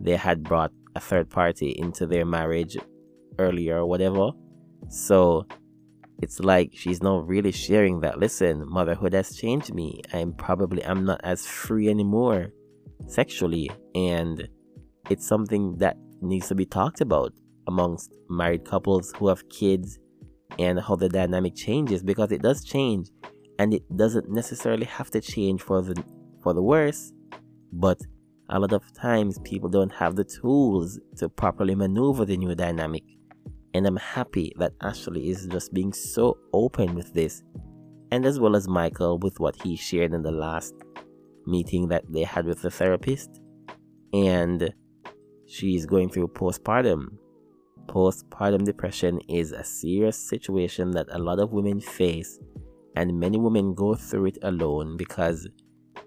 they 0.00 0.16
had 0.16 0.42
brought 0.42 0.72
a 0.94 1.00
third 1.00 1.30
party 1.30 1.74
into 1.78 2.06
their 2.06 2.24
marriage 2.24 2.76
earlier 3.38 3.78
or 3.78 3.86
whatever. 3.86 4.30
So 4.88 5.46
it's 6.20 6.40
like 6.40 6.70
she's 6.74 7.02
not 7.02 7.26
really 7.26 7.52
sharing 7.52 8.00
that 8.00 8.18
listen, 8.18 8.64
motherhood 8.68 9.12
has 9.14 9.36
changed 9.36 9.74
me. 9.74 10.00
I'm 10.12 10.32
probably 10.32 10.84
I'm 10.84 11.04
not 11.04 11.20
as 11.24 11.46
free 11.46 11.88
anymore 11.88 12.48
sexually 13.08 13.70
and 13.94 14.48
it's 15.10 15.26
something 15.26 15.76
that 15.78 15.96
needs 16.22 16.48
to 16.48 16.54
be 16.54 16.64
talked 16.64 17.00
about 17.00 17.32
amongst 17.66 18.14
married 18.30 18.64
couples 18.64 19.12
who 19.16 19.28
have 19.28 19.46
kids 19.48 19.98
and 20.58 20.80
how 20.80 20.96
the 20.96 21.08
dynamic 21.08 21.54
changes 21.54 22.02
because 22.02 22.32
it 22.32 22.42
does 22.42 22.64
change 22.64 23.08
and 23.58 23.74
it 23.74 23.82
doesn't 23.96 24.28
necessarily 24.30 24.86
have 24.86 25.10
to 25.10 25.20
change 25.20 25.60
for 25.62 25.82
the 25.82 26.02
for 26.44 26.54
the 26.54 26.62
worse 26.62 27.12
but 27.72 28.00
a 28.50 28.60
lot 28.60 28.72
of 28.72 28.92
times 28.92 29.38
people 29.40 29.68
don't 29.68 29.92
have 29.92 30.14
the 30.14 30.24
tools 30.24 31.00
to 31.16 31.28
properly 31.28 31.74
maneuver 31.74 32.26
the 32.26 32.36
new 32.36 32.54
dynamic. 32.54 33.02
And 33.72 33.86
i'm 33.86 33.96
happy 33.96 34.52
that 34.58 34.74
ashley 34.80 35.30
is 35.30 35.48
just 35.50 35.74
being 35.74 35.92
so 35.92 36.38
open 36.52 36.94
with 36.94 37.12
this 37.12 37.42
and 38.12 38.24
as 38.24 38.38
well 38.38 38.54
as 38.54 38.68
michael 38.68 39.18
with 39.18 39.40
what 39.40 39.56
he 39.62 39.74
shared 39.74 40.12
in 40.12 40.22
the 40.22 40.30
last 40.30 40.74
meeting 41.46 41.88
that 41.88 42.04
they 42.08 42.22
had 42.22 42.46
with 42.46 42.62
the 42.62 42.70
therapist. 42.70 43.40
And 44.12 44.72
she's 45.46 45.86
going 45.86 46.10
through 46.10 46.28
postpartum. 46.28 47.16
Postpartum 47.86 48.64
depression 48.64 49.20
is 49.28 49.52
a 49.52 49.64
serious 49.64 50.16
situation 50.16 50.92
that 50.92 51.06
a 51.10 51.18
lot 51.18 51.40
of 51.40 51.52
women 51.52 51.80
face 51.80 52.38
and 52.96 53.18
many 53.18 53.38
women 53.38 53.74
go 53.74 53.94
through 53.94 54.26
it 54.26 54.38
alone 54.42 54.96
because 54.96 55.48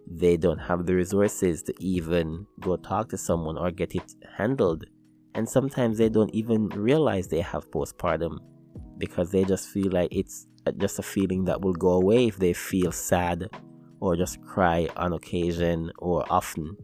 they 0.09 0.37
don't 0.37 0.59
have 0.59 0.85
the 0.85 0.95
resources 0.95 1.61
to 1.63 1.73
even 1.79 2.45
go 2.61 2.77
talk 2.77 3.09
to 3.09 3.17
someone 3.17 3.57
or 3.57 3.71
get 3.71 3.93
it 3.93 4.13
handled. 4.37 4.85
And 5.35 5.47
sometimes 5.47 5.97
they 5.97 6.09
don't 6.09 6.33
even 6.33 6.69
realize 6.69 7.27
they 7.27 7.41
have 7.41 7.69
postpartum 7.71 8.37
because 8.97 9.31
they 9.31 9.43
just 9.43 9.69
feel 9.69 9.91
like 9.91 10.09
it's 10.11 10.47
uh, 10.65 10.71
just 10.77 10.97
a 10.99 11.03
feeling 11.03 11.45
that 11.45 11.61
will 11.61 11.73
go 11.73 11.91
away 11.91 12.27
if 12.27 12.37
they 12.37 12.53
feel 12.53 12.91
sad 12.91 13.49
or 13.99 14.15
just 14.15 14.41
cry 14.43 14.87
on 14.95 15.13
occasion 15.13 15.91
or 15.99 16.25
often. 16.31 16.75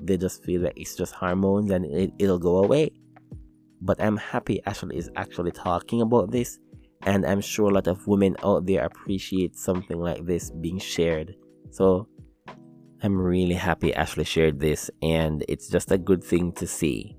They 0.00 0.18
just 0.18 0.44
feel 0.44 0.62
like 0.62 0.74
it's 0.76 0.94
just 0.94 1.14
hormones 1.14 1.70
and 1.70 1.86
it, 1.86 2.12
it'll 2.18 2.38
go 2.38 2.58
away. 2.58 2.90
But 3.80 4.00
I'm 4.00 4.16
happy 4.16 4.62
Ashley 4.66 4.96
is 4.96 5.10
actually 5.16 5.52
talking 5.52 6.00
about 6.00 6.30
this, 6.30 6.58
and 7.02 7.26
I'm 7.26 7.40
sure 7.40 7.70
a 7.70 7.74
lot 7.74 7.86
of 7.86 8.06
women 8.06 8.36
out 8.42 8.66
there 8.66 8.84
appreciate 8.84 9.56
something 9.56 9.98
like 9.98 10.24
this 10.26 10.50
being 10.50 10.78
shared. 10.78 11.34
So 11.70 12.08
I'm 13.02 13.20
really 13.20 13.54
happy 13.54 13.94
Ashley 13.94 14.24
shared 14.24 14.58
this, 14.58 14.90
and 15.02 15.44
it's 15.48 15.68
just 15.68 15.92
a 15.92 15.98
good 15.98 16.24
thing 16.24 16.52
to 16.52 16.66
see. 16.66 17.16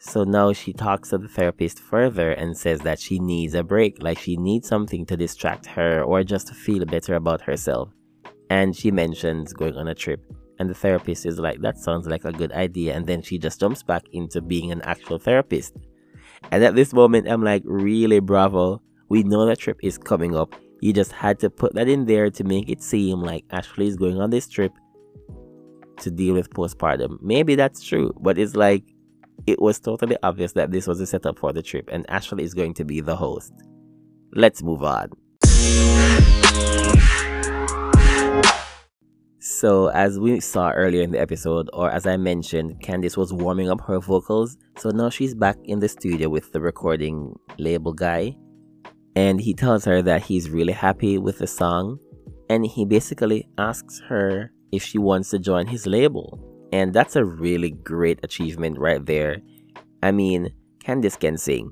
So 0.00 0.24
now 0.24 0.52
she 0.52 0.72
talks 0.72 1.10
to 1.10 1.18
the 1.18 1.28
therapist 1.28 1.80
further 1.80 2.30
and 2.32 2.56
says 2.56 2.80
that 2.80 3.00
she 3.00 3.18
needs 3.18 3.54
a 3.54 3.62
break, 3.62 4.02
like 4.02 4.18
she 4.18 4.36
needs 4.36 4.68
something 4.68 5.04
to 5.06 5.16
distract 5.16 5.66
her 5.66 6.02
or 6.02 6.22
just 6.22 6.46
to 6.46 6.54
feel 6.54 6.84
better 6.86 7.16
about 7.16 7.42
herself. 7.42 7.90
And 8.48 8.74
she 8.74 8.90
mentions 8.90 9.52
going 9.52 9.76
on 9.76 9.88
a 9.88 9.94
trip. 9.94 10.20
And 10.58 10.70
the 10.70 10.74
therapist 10.74 11.26
is 11.26 11.38
like, 11.38 11.60
that 11.60 11.78
sounds 11.78 12.06
like 12.06 12.24
a 12.24 12.32
good 12.32 12.52
idea. 12.52 12.94
And 12.94 13.06
then 13.06 13.20
she 13.20 13.36
just 13.36 13.60
jumps 13.60 13.82
back 13.82 14.04
into 14.12 14.40
being 14.40 14.72
an 14.72 14.80
actual 14.82 15.18
therapist. 15.18 15.76
And 16.50 16.64
at 16.64 16.74
this 16.74 16.92
moment, 16.92 17.28
I'm 17.28 17.42
like, 17.42 17.62
really, 17.66 18.20
bravo. 18.20 18.80
We 19.08 19.22
know 19.22 19.44
that 19.46 19.58
trip 19.58 19.80
is 19.82 19.98
coming 19.98 20.34
up. 20.36 20.54
You 20.80 20.92
just 20.92 21.12
had 21.12 21.38
to 21.40 21.50
put 21.50 21.74
that 21.74 21.88
in 21.88 22.06
there 22.06 22.30
to 22.30 22.44
make 22.44 22.70
it 22.70 22.82
seem 22.82 23.20
like 23.20 23.44
Ashley 23.50 23.86
is 23.86 23.96
going 23.96 24.20
on 24.20 24.30
this 24.30 24.48
trip 24.48 24.72
to 26.00 26.10
deal 26.10 26.34
with 26.34 26.50
postpartum. 26.50 27.18
Maybe 27.20 27.54
that's 27.54 27.82
true, 27.82 28.12
but 28.20 28.38
it's 28.38 28.56
like 28.56 28.84
it 29.46 29.60
was 29.60 29.80
totally 29.80 30.16
obvious 30.22 30.52
that 30.52 30.70
this 30.70 30.86
was 30.86 31.00
a 31.00 31.06
setup 31.06 31.38
for 31.38 31.52
the 31.52 31.62
trip 31.62 31.88
and 31.90 32.08
Ashley 32.10 32.44
is 32.44 32.54
going 32.54 32.74
to 32.74 32.84
be 32.84 33.00
the 33.00 33.16
host. 33.16 33.52
Let's 34.32 34.62
move 34.62 34.82
on. 34.82 35.10
So, 39.42 39.88
as 39.88 40.18
we 40.18 40.38
saw 40.40 40.70
earlier 40.70 41.02
in 41.02 41.12
the 41.12 41.20
episode, 41.20 41.70
or 41.72 41.90
as 41.90 42.06
I 42.06 42.16
mentioned, 42.18 42.80
Candiace 42.82 43.16
was 43.16 43.32
warming 43.32 43.70
up 43.70 43.80
her 43.82 43.98
vocals. 43.98 44.56
So 44.76 44.90
now 44.90 45.08
she's 45.08 45.34
back 45.34 45.56
in 45.64 45.80
the 45.80 45.88
studio 45.88 46.28
with 46.28 46.52
the 46.52 46.60
recording 46.60 47.38
label 47.58 47.92
guy. 47.92 48.36
And 49.16 49.40
he 49.40 49.54
tells 49.54 49.84
her 49.86 50.02
that 50.02 50.22
he's 50.22 50.50
really 50.50 50.72
happy 50.72 51.18
with 51.18 51.38
the 51.38 51.46
song. 51.46 51.98
And 52.48 52.66
he 52.66 52.84
basically 52.84 53.48
asks 53.58 54.00
her 54.08 54.52
if 54.72 54.82
she 54.82 54.98
wants 54.98 55.30
to 55.30 55.38
join 55.38 55.66
his 55.66 55.86
label. 55.86 56.38
And 56.72 56.92
that's 56.92 57.16
a 57.16 57.24
really 57.24 57.70
great 57.70 58.20
achievement 58.22 58.78
right 58.78 59.04
there. 59.04 59.38
I 60.02 60.12
mean, 60.12 60.50
Candiace 60.84 61.18
can 61.18 61.36
sing. 61.36 61.70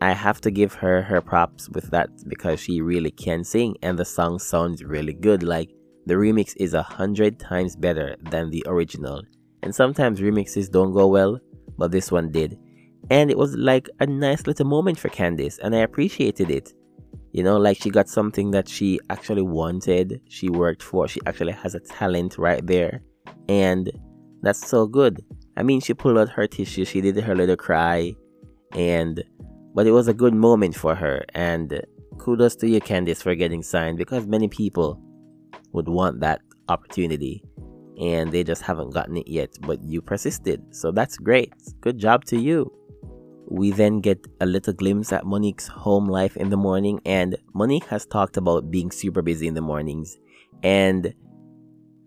I 0.00 0.12
have 0.12 0.40
to 0.42 0.50
give 0.50 0.72
her 0.74 1.02
her 1.02 1.20
props 1.20 1.68
with 1.68 1.90
that 1.90 2.08
because 2.26 2.58
she 2.58 2.80
really 2.80 3.10
can 3.10 3.44
sing 3.44 3.76
and 3.82 3.98
the 3.98 4.04
song 4.04 4.38
sounds 4.38 4.82
really 4.82 5.12
good. 5.12 5.42
Like, 5.42 5.70
the 6.06 6.14
remix 6.14 6.54
is 6.56 6.72
a 6.72 6.82
hundred 6.82 7.38
times 7.38 7.76
better 7.76 8.16
than 8.30 8.50
the 8.50 8.64
original. 8.66 9.22
And 9.62 9.74
sometimes 9.74 10.20
remixes 10.20 10.70
don't 10.70 10.94
go 10.94 11.06
well, 11.06 11.38
but 11.76 11.90
this 11.92 12.10
one 12.10 12.32
did. 12.32 12.58
And 13.10 13.30
it 13.30 13.36
was 13.36 13.54
like 13.56 13.88
a 14.00 14.06
nice 14.06 14.46
little 14.46 14.66
moment 14.66 14.98
for 14.98 15.08
Candiace, 15.10 15.58
and 15.58 15.74
I 15.74 15.80
appreciated 15.80 16.50
it. 16.50 16.72
You 17.32 17.44
know, 17.44 17.56
like 17.56 17.80
she 17.80 17.90
got 17.90 18.08
something 18.08 18.50
that 18.50 18.68
she 18.68 18.98
actually 19.08 19.42
wanted, 19.42 20.20
she 20.28 20.48
worked 20.48 20.82
for, 20.82 21.06
she 21.06 21.20
actually 21.26 21.52
has 21.52 21.74
a 21.74 21.80
talent 21.80 22.38
right 22.38 22.66
there. 22.66 23.02
And 23.48 23.90
that's 24.42 24.66
so 24.66 24.86
good. 24.86 25.24
I 25.56 25.62
mean, 25.62 25.80
she 25.80 25.94
pulled 25.94 26.18
out 26.18 26.28
her 26.30 26.46
tissue, 26.46 26.84
she 26.84 27.00
did 27.00 27.16
her 27.18 27.36
little 27.36 27.56
cry, 27.56 28.14
and 28.72 29.22
but 29.74 29.86
it 29.86 29.92
was 29.92 30.08
a 30.08 30.14
good 30.14 30.34
moment 30.34 30.74
for 30.74 30.94
her. 30.94 31.24
And 31.34 31.80
kudos 32.18 32.56
to 32.56 32.68
you, 32.68 32.80
Candiace, 32.80 33.22
for 33.22 33.34
getting 33.34 33.62
signed 33.62 33.98
because 33.98 34.26
many 34.26 34.48
people 34.48 35.00
would 35.72 35.88
want 35.88 36.20
that 36.20 36.40
opportunity 36.68 37.42
and 38.00 38.32
they 38.32 38.42
just 38.42 38.62
haven't 38.62 38.90
gotten 38.90 39.18
it 39.18 39.28
yet, 39.28 39.50
but 39.60 39.82
you 39.82 40.00
persisted. 40.00 40.62
So 40.74 40.90
that's 40.90 41.16
great. 41.18 41.52
Good 41.80 41.98
job 41.98 42.24
to 42.26 42.38
you. 42.40 42.72
We 43.50 43.72
then 43.72 44.00
get 44.00 44.24
a 44.40 44.46
little 44.46 44.72
glimpse 44.72 45.12
at 45.12 45.26
Monique's 45.26 45.66
home 45.66 46.06
life 46.06 46.36
in 46.36 46.50
the 46.50 46.56
morning, 46.56 47.00
and 47.04 47.36
Monique 47.52 47.86
has 47.86 48.06
talked 48.06 48.36
about 48.36 48.70
being 48.70 48.92
super 48.92 49.22
busy 49.22 49.48
in 49.48 49.54
the 49.54 49.60
mornings. 49.60 50.16
And 50.62 51.12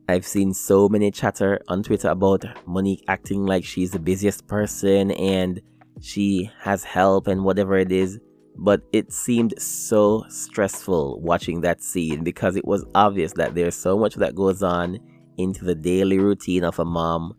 I've 0.08 0.26
seen 0.26 0.54
so 0.54 0.88
many 0.88 1.12
chatter 1.12 1.60
on 1.68 1.84
Twitter 1.84 2.08
about 2.08 2.46
Monique 2.66 3.04
acting 3.10 3.46
like 3.46 3.66
she's 3.66 3.92
the 3.92 4.00
busiest 4.00 4.48
person 4.48 5.12
and 5.12 5.62
she 6.00 6.50
has 6.62 6.86
help 6.86 7.28
and 7.28 7.44
whatever 7.44 7.78
it 7.78 7.92
is. 7.92 8.20
But 8.56 8.84
it 8.94 9.12
seemed 9.12 9.54
so 9.62 10.24
stressful 10.30 11.20
watching 11.20 11.60
that 11.62 11.84
scene 11.84 12.24
because 12.24 12.56
it 12.56 12.66
was 12.66 12.86
obvious 12.96 13.34
that 13.34 13.54
there's 13.54 13.76
so 13.76 13.98
much 13.98 14.16
that 14.16 14.36
goes 14.36 14.64
on 14.64 14.98
into 15.38 15.66
the 15.66 15.76
daily 15.76 16.20
routine 16.20 16.64
of 16.64 16.80
a 16.80 16.86
mom 16.86 17.34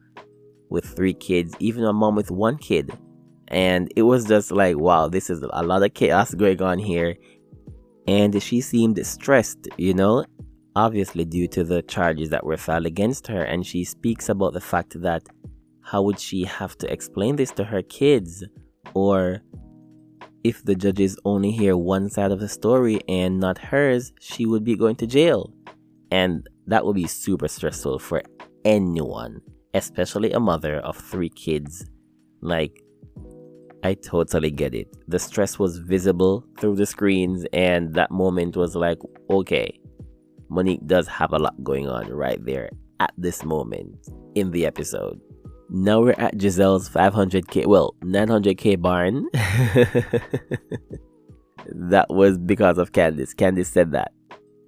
with 0.69 0.85
three 0.85 1.15
kids, 1.15 1.55
even 1.59 1.85
a 1.85 1.93
mom 1.93 2.17
with 2.17 2.31
one 2.31 2.59
kid 2.59 2.91
and 3.49 3.93
it 3.97 4.03
was 4.03 4.27
just 4.27 4.51
like 4.51 4.77
wow 4.79 5.09
this 5.09 5.31
is 5.31 5.45
a 5.53 5.63
lot 5.63 5.83
of 5.83 5.95
chaos 5.95 6.35
going 6.35 6.61
on 6.63 6.79
here. 6.79 7.17
And 8.07 8.43
she 8.43 8.61
seemed 8.61 9.05
stressed 9.07 9.69
you 9.77 9.95
know 9.95 10.25
obviously 10.77 11.25
due 11.25 11.49
to 11.49 11.65
the 11.65 11.83
charges 11.83 12.31
that 12.31 12.45
were 12.45 12.57
filed 12.57 12.87
against 12.87 13.27
her. 13.29 13.43
And 13.43 13.65
she 13.65 13.85
speaks 13.85 14.29
about 14.29 14.53
the 14.55 14.61
fact 14.61 15.01
that 15.03 15.23
how 15.83 16.03
would 16.03 16.19
she 16.19 16.45
have 16.45 16.77
to 16.79 16.93
explain 16.93 17.37
this 17.37 17.53
to 17.53 17.65
her 17.65 17.83
kids? 17.83 18.45
Or 18.95 19.41
if 20.43 20.65
the 20.65 20.75
judges 20.75 21.17
only 21.25 21.53
hear 21.53 21.77
one 21.77 22.11
side 22.11 22.33
of 22.33 22.41
the 22.41 22.49
story 22.49 23.01
and 23.09 23.39
not 23.39 23.57
hers 23.57 24.13
she 24.21 24.47
would 24.47 24.65
be 24.65 24.77
going 24.77 24.97
to 24.97 25.07
jail. 25.07 25.53
And 26.11 26.47
that 26.67 26.85
would 26.85 26.97
be 26.97 27.07
super 27.07 27.49
stressful 27.49 27.99
for 28.01 28.23
anyone 28.65 29.41
especially 29.75 30.33
a 30.33 30.41
mother 30.41 30.77
of 30.79 30.97
three 30.97 31.29
kids. 31.29 31.85
Like 32.41 32.81
I 33.85 33.93
totally 33.93 34.51
get 34.51 34.75
it. 34.75 34.89
The 35.09 35.19
stress 35.19 35.59
was 35.59 35.77
visible 35.77 36.43
through 36.59 36.77
the 36.77 36.87
screens, 36.87 37.45
and 37.53 37.93
that 37.95 38.11
moment 38.11 38.57
was 38.57 38.75
like, 38.75 38.99
okay, 39.29 39.79
Monique 40.49 40.87
does 40.87 41.07
have 41.07 41.35
a 41.35 41.39
lot 41.39 41.63
going 41.63 41.87
on 41.87 42.09
right 42.09 42.43
there 42.47 42.71
at 43.01 43.13
this 43.19 43.45
moment 43.45 43.95
in 44.35 44.51
the 44.53 44.65
episode. 44.65 45.21
Now 45.69 46.01
we're 46.01 46.15
at 46.17 46.39
Gizelle's 46.39 46.89
500k, 46.89 47.67
well, 47.67 47.95
900k 48.01 48.81
barn. 48.81 49.29
that 51.91 52.07
was 52.09 52.39
because 52.39 52.79
of 52.79 52.93
Candiace. 52.93 53.35
Candiace 53.35 53.69
said 53.69 53.93
that. 53.93 54.13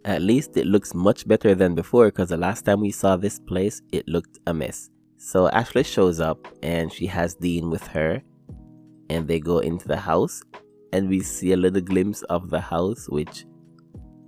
At 0.05 0.21
least 0.21 0.59
it 0.59 0.67
looks 0.67 0.93
much 0.93 1.27
better 1.27 1.55
than 1.55 1.75
before 1.75 2.09
because 2.09 2.29
the 2.29 2.37
last 2.37 2.67
time 2.67 2.83
we 2.83 2.91
saw 2.91 3.17
this 3.17 3.41
place, 3.41 3.81
it 3.93 4.07
looked 4.09 4.39
a 4.47 4.53
mess. 4.53 4.91
So 5.17 5.49
Ashley 5.49 5.85
shows 5.85 6.21
up 6.21 6.47
and 6.63 6.93
she 6.93 7.07
has 7.07 7.35
Dean 7.35 7.71
with 7.71 7.87
her 7.89 8.23
and 9.11 9.29
they 9.29 9.41
go 9.41 9.59
into 9.59 9.89
the 9.89 9.97
house 9.97 10.43
and 10.93 11.09
we 11.09 11.21
see 11.21 11.53
a 11.53 11.57
little 11.57 11.81
glimpse 11.81 12.23
of 12.25 12.51
the 12.51 12.61
house 12.61 13.07
which 13.09 13.45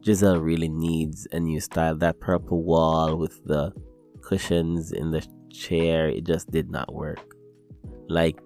Gizelle 0.01 0.43
really 0.43 0.69
needs 0.69 1.27
a 1.33 1.41
new 1.41 1.61
style. 1.61 1.97
That 1.97 2.21
purple 2.21 2.62
wall 2.62 3.17
with 3.17 3.45
the 3.45 3.73
cushions 4.23 4.93
in 4.93 5.11
the 5.11 5.27
chair 5.51 6.09
it 6.09 6.25
just 6.25 6.51
did 6.51 6.71
not 6.71 6.95
work. 6.95 7.35
Like 8.09 8.41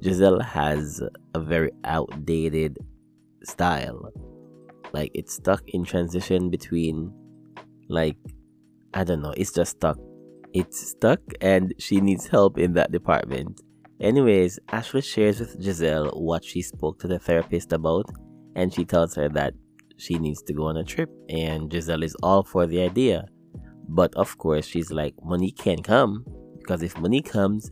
Gizelle 0.00 0.42
has 0.42 1.02
a 1.34 1.40
very 1.40 1.72
outdated 1.84 2.78
style. 3.42 4.12
Like 4.92 5.10
it's 5.14 5.34
stuck 5.34 5.62
in 5.68 5.84
transition 5.84 6.50
between 6.50 7.12
like 7.88 8.16
I 8.92 9.04
don't 9.04 9.22
know 9.22 9.34
it's 9.36 9.52
just 9.52 9.72
stuck. 9.72 9.98
It's 10.52 10.90
stuck 10.90 11.20
and 11.40 11.74
she 11.78 12.00
needs 12.00 12.26
help 12.26 12.58
in 12.58 12.74
that 12.74 12.92
department 12.92 13.60
Anyways, 14.00 14.58
Ashley 14.70 15.02
shares 15.02 15.40
with 15.40 15.60
Gizelle 15.60 16.10
what 16.20 16.44
she 16.44 16.62
spoke 16.62 16.98
to 16.98 17.08
the 17.08 17.18
therapist 17.18 17.72
about, 17.72 18.06
and 18.56 18.72
she 18.72 18.84
tells 18.84 19.14
her 19.14 19.28
that 19.30 19.54
she 19.96 20.18
needs 20.18 20.42
to 20.42 20.52
go 20.52 20.66
on 20.66 20.76
a 20.76 20.84
trip, 20.84 21.08
and 21.28 21.70
Gizelle 21.70 22.04
is 22.04 22.16
all 22.22 22.42
for 22.42 22.66
the 22.66 22.80
idea. 22.80 23.26
But 23.88 24.14
of 24.16 24.36
course, 24.38 24.66
she's 24.66 24.90
like, 24.90 25.14
Monique 25.22 25.58
can't 25.58 25.84
come 25.84 26.24
because 26.58 26.82
if 26.82 26.98
Monique 26.98 27.30
comes, 27.30 27.70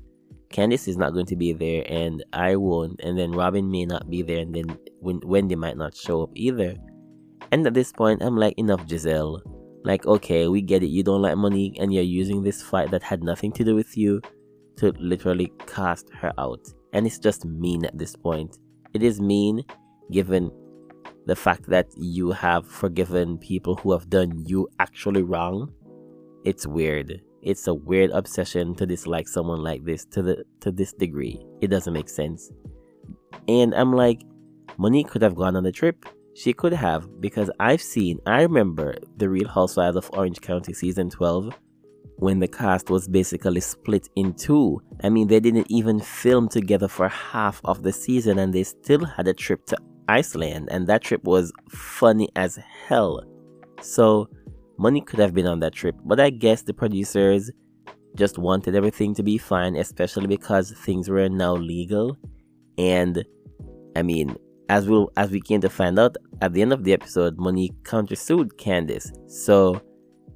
Candiace 0.51 0.87
is 0.87 0.99
not 0.99 1.15
going 1.15 1.27
to 1.27 1.37
be 1.37 1.53
there, 1.53 1.83
and 1.89 2.23
I 2.33 2.57
won't, 2.57 3.01
and 3.03 3.19
then 3.19 3.33
Robyn 3.33 3.71
may 3.71 3.87
not 3.87 4.09
be 4.09 4.23
there, 4.23 4.41
and 4.41 4.55
then 4.55 4.79
Wendy 5.01 5.57
might 5.57 5.79
not 5.79 5.97
show 5.97 6.23
up 6.23 6.31
either. 6.35 6.77
And 7.51 7.67
at 7.67 7.75
this 7.75 7.91
point, 7.91 8.23
I'm 8.23 8.37
like, 8.37 8.55
enough, 8.59 8.87
Gizelle. 8.87 9.41
Like, 9.85 10.07
okay, 10.07 10.47
we 10.47 10.61
get 10.61 10.83
it. 10.83 10.89
You 10.89 11.03
don't 11.03 11.23
like 11.23 11.37
Monique, 11.37 11.79
and 11.81 11.93
you're 11.93 12.05
using 12.05 12.43
this 12.43 12.63
fight 12.63 12.91
that 12.93 13.03
had 13.03 13.25
nothing 13.25 13.51
to 13.53 13.65
do 13.65 13.75
with 13.75 13.97
you 13.97 14.21
to 14.77 14.93
literally 14.99 15.53
cast 15.67 16.09
her 16.21 16.33
out. 16.39 16.67
And 16.93 17.07
it's 17.07 17.19
just 17.19 17.45
mean 17.45 17.85
at 17.85 17.97
this 17.99 18.17
point. 18.17 18.59
It 18.95 19.03
is 19.03 19.21
mean 19.21 19.65
given 20.11 20.51
the 21.27 21.37
fact 21.37 21.69
that 21.69 21.87
you 21.97 22.33
have 22.33 22.67
forgiven 22.67 23.39
people 23.39 23.77
who 23.77 23.93
have 23.93 24.11
done 24.11 24.45
you 24.47 24.69
actually 24.81 25.23
wrong. 25.23 25.73
It's 26.45 26.67
weird. 26.67 27.23
It's 27.43 27.67
a 27.67 27.75
weird 27.75 28.11
obsession 28.11 28.75
to 28.77 28.87
dislike 28.87 29.29
someone 29.29 29.63
like 29.63 29.85
this 29.85 30.05
to 30.07 30.23
the 30.23 30.45
to 30.61 30.71
this 30.71 30.93
degree. 30.93 31.45
It 31.61 31.69
doesn't 31.69 31.93
make 31.93 32.09
sense. 32.09 32.51
And 33.49 33.75
I'm 33.75 33.93
like, 33.93 34.23
Monique 34.79 35.09
could 35.09 35.23
have 35.23 35.35
gone 35.35 35.57
on 35.57 35.65
the 35.65 35.73
trip. 35.73 36.07
She 36.35 36.53
could 36.53 36.73
have 36.73 37.21
because 37.21 37.51
I've 37.61 37.83
seen, 37.83 38.19
I 38.27 38.43
remember 38.43 38.95
the 39.17 39.29
Real 39.29 39.49
Housewives 39.49 39.97
of 39.97 40.11
Orange 40.15 40.41
County 40.41 40.73
season 40.73 41.11
12 41.11 41.53
when 42.23 42.39
the 42.39 42.47
cast 42.47 42.89
was 42.89 43.09
basically 43.09 43.61
split 43.61 44.09
in 44.15 44.33
two. 44.33 44.81
I 45.03 45.09
mean, 45.09 45.27
they 45.27 45.41
didn't 45.41 45.67
even 45.69 45.99
film 45.99 46.49
together 46.49 46.87
for 46.87 47.09
half 47.09 47.61
of 47.65 47.83
the 47.83 47.93
season 47.93 48.39
and 48.39 48.55
they 48.55 48.63
still 48.63 49.05
had 49.05 49.27
a 49.27 49.35
trip 49.35 49.67
to 49.67 49.77
Iceland, 50.09 50.69
and 50.71 50.87
that 50.87 51.03
trip 51.03 51.25
was 51.25 51.53
funny 51.69 52.29
as 52.37 52.61
hell. 52.87 53.23
So, 53.81 54.29
money 54.79 55.01
could 55.01 55.19
have 55.19 55.35
been 55.35 55.47
on 55.47 55.59
that 55.61 55.73
trip, 55.73 55.97
but 56.05 56.21
I 56.21 56.31
guess 56.31 56.63
the 56.63 56.75
producers 56.75 57.51
just 58.15 58.39
wanted 58.39 58.77
everything 58.77 59.15
to 59.15 59.23
be 59.25 59.37
fine, 59.37 59.75
especially 59.75 60.29
because 60.29 60.71
things 60.85 61.09
were 61.09 61.29
now 61.29 61.55
legal. 61.55 62.17
And 62.79 63.25
I 63.97 64.03
mean, 64.03 64.37
as 64.69 64.89
we 64.89 65.07
as 65.17 65.31
we 65.31 65.41
came 65.41 65.61
to 65.63 65.71
find 65.71 65.99
out 65.99 66.17
at 66.41 66.53
the 66.53 66.63
end 66.63 66.73
of 66.73 66.85
the 66.85 66.93
episode, 66.93 67.37
Monique 67.39 67.75
countersued 67.83 68.51
Candiace. 68.59 69.11
So 69.27 69.81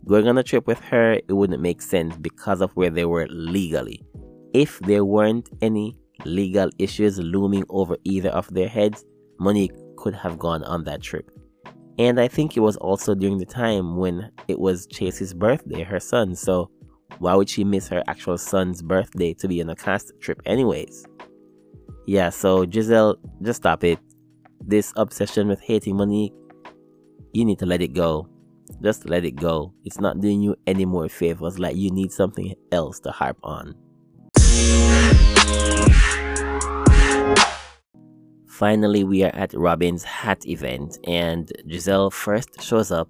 going 0.06 0.28
on 0.28 0.38
a 0.38 0.42
trip 0.42 0.66
with 0.66 0.80
her, 0.80 1.14
it 1.14 1.32
wouldn't 1.32 1.60
make 1.60 1.82
sense 1.82 2.16
because 2.16 2.60
of 2.60 2.70
where 2.72 2.90
they 2.90 3.04
were 3.04 3.26
legally. 3.28 4.02
If 4.54 4.78
there 4.80 5.04
weren't 5.04 5.50
any 5.60 5.96
legal 6.24 6.70
issues 6.78 7.18
looming 7.18 7.64
over 7.68 7.96
either 8.04 8.30
of 8.30 8.52
their 8.54 8.68
heads, 8.68 9.04
Monique 9.38 9.74
could 9.96 10.14
have 10.14 10.38
gone 10.38 10.62
on 10.64 10.84
that 10.84 11.02
trip. 11.02 11.30
And 11.98 12.20
I 12.20 12.28
think 12.28 12.56
it 12.56 12.60
was 12.60 12.76
also 12.76 13.14
during 13.14 13.38
the 13.38 13.46
time 13.46 13.96
when 13.96 14.30
it 14.48 14.58
was 14.58 14.86
Chase's 14.86 15.32
birthday, 15.34 15.82
her 15.82 16.00
son. 16.00 16.34
So 16.36 16.70
why 17.18 17.34
would 17.34 17.48
she 17.48 17.64
miss 17.64 17.88
her 17.88 18.02
actual 18.06 18.38
son's 18.38 18.82
birthday 18.82 19.32
to 19.34 19.48
be 19.48 19.62
on 19.62 19.70
a 19.70 19.76
cast 19.76 20.12
trip, 20.20 20.40
anyways? 20.44 21.06
Yeah, 22.06 22.30
so 22.30 22.66
Gizelle, 22.66 23.16
just 23.42 23.62
stop 23.62 23.82
it. 23.82 23.98
This 24.60 24.92
obsession 24.96 25.48
with 25.48 25.60
hating 25.60 25.96
Monique, 25.96 26.32
you 27.32 27.44
need 27.44 27.58
to 27.58 27.66
let 27.66 27.82
it 27.82 27.94
go. 27.94 28.28
Just 28.82 29.08
let 29.08 29.24
it 29.24 29.36
go. 29.36 29.72
It's 29.84 30.00
not 30.00 30.20
doing 30.20 30.42
you 30.42 30.56
any 30.66 30.84
more 30.84 31.08
favors. 31.08 31.58
Like 31.58 31.76
you 31.76 31.90
need 31.90 32.12
something 32.12 32.54
else 32.72 33.00
to 33.00 33.10
harp 33.10 33.38
on. 33.42 33.74
Finally, 38.46 39.04
we 39.04 39.22
are 39.22 39.34
at 39.34 39.50
Robyn's 39.50 40.02
hat 40.02 40.46
event, 40.46 40.98
and 41.04 41.52
Gizelle 41.68 42.10
first 42.10 42.62
shows 42.62 42.90
up. 42.90 43.08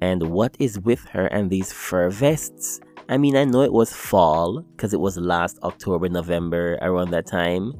And 0.00 0.30
what 0.30 0.54
is 0.60 0.78
with 0.78 1.04
her 1.06 1.26
and 1.26 1.50
these 1.50 1.72
fur 1.72 2.08
vests? 2.10 2.80
I 3.08 3.18
mean, 3.18 3.36
I 3.36 3.44
know 3.44 3.62
it 3.62 3.72
was 3.72 3.92
fall 3.92 4.60
because 4.60 4.92
it 4.92 5.00
was 5.00 5.16
last 5.16 5.58
October, 5.62 6.08
November, 6.08 6.78
around 6.82 7.10
that 7.10 7.26
time. 7.26 7.72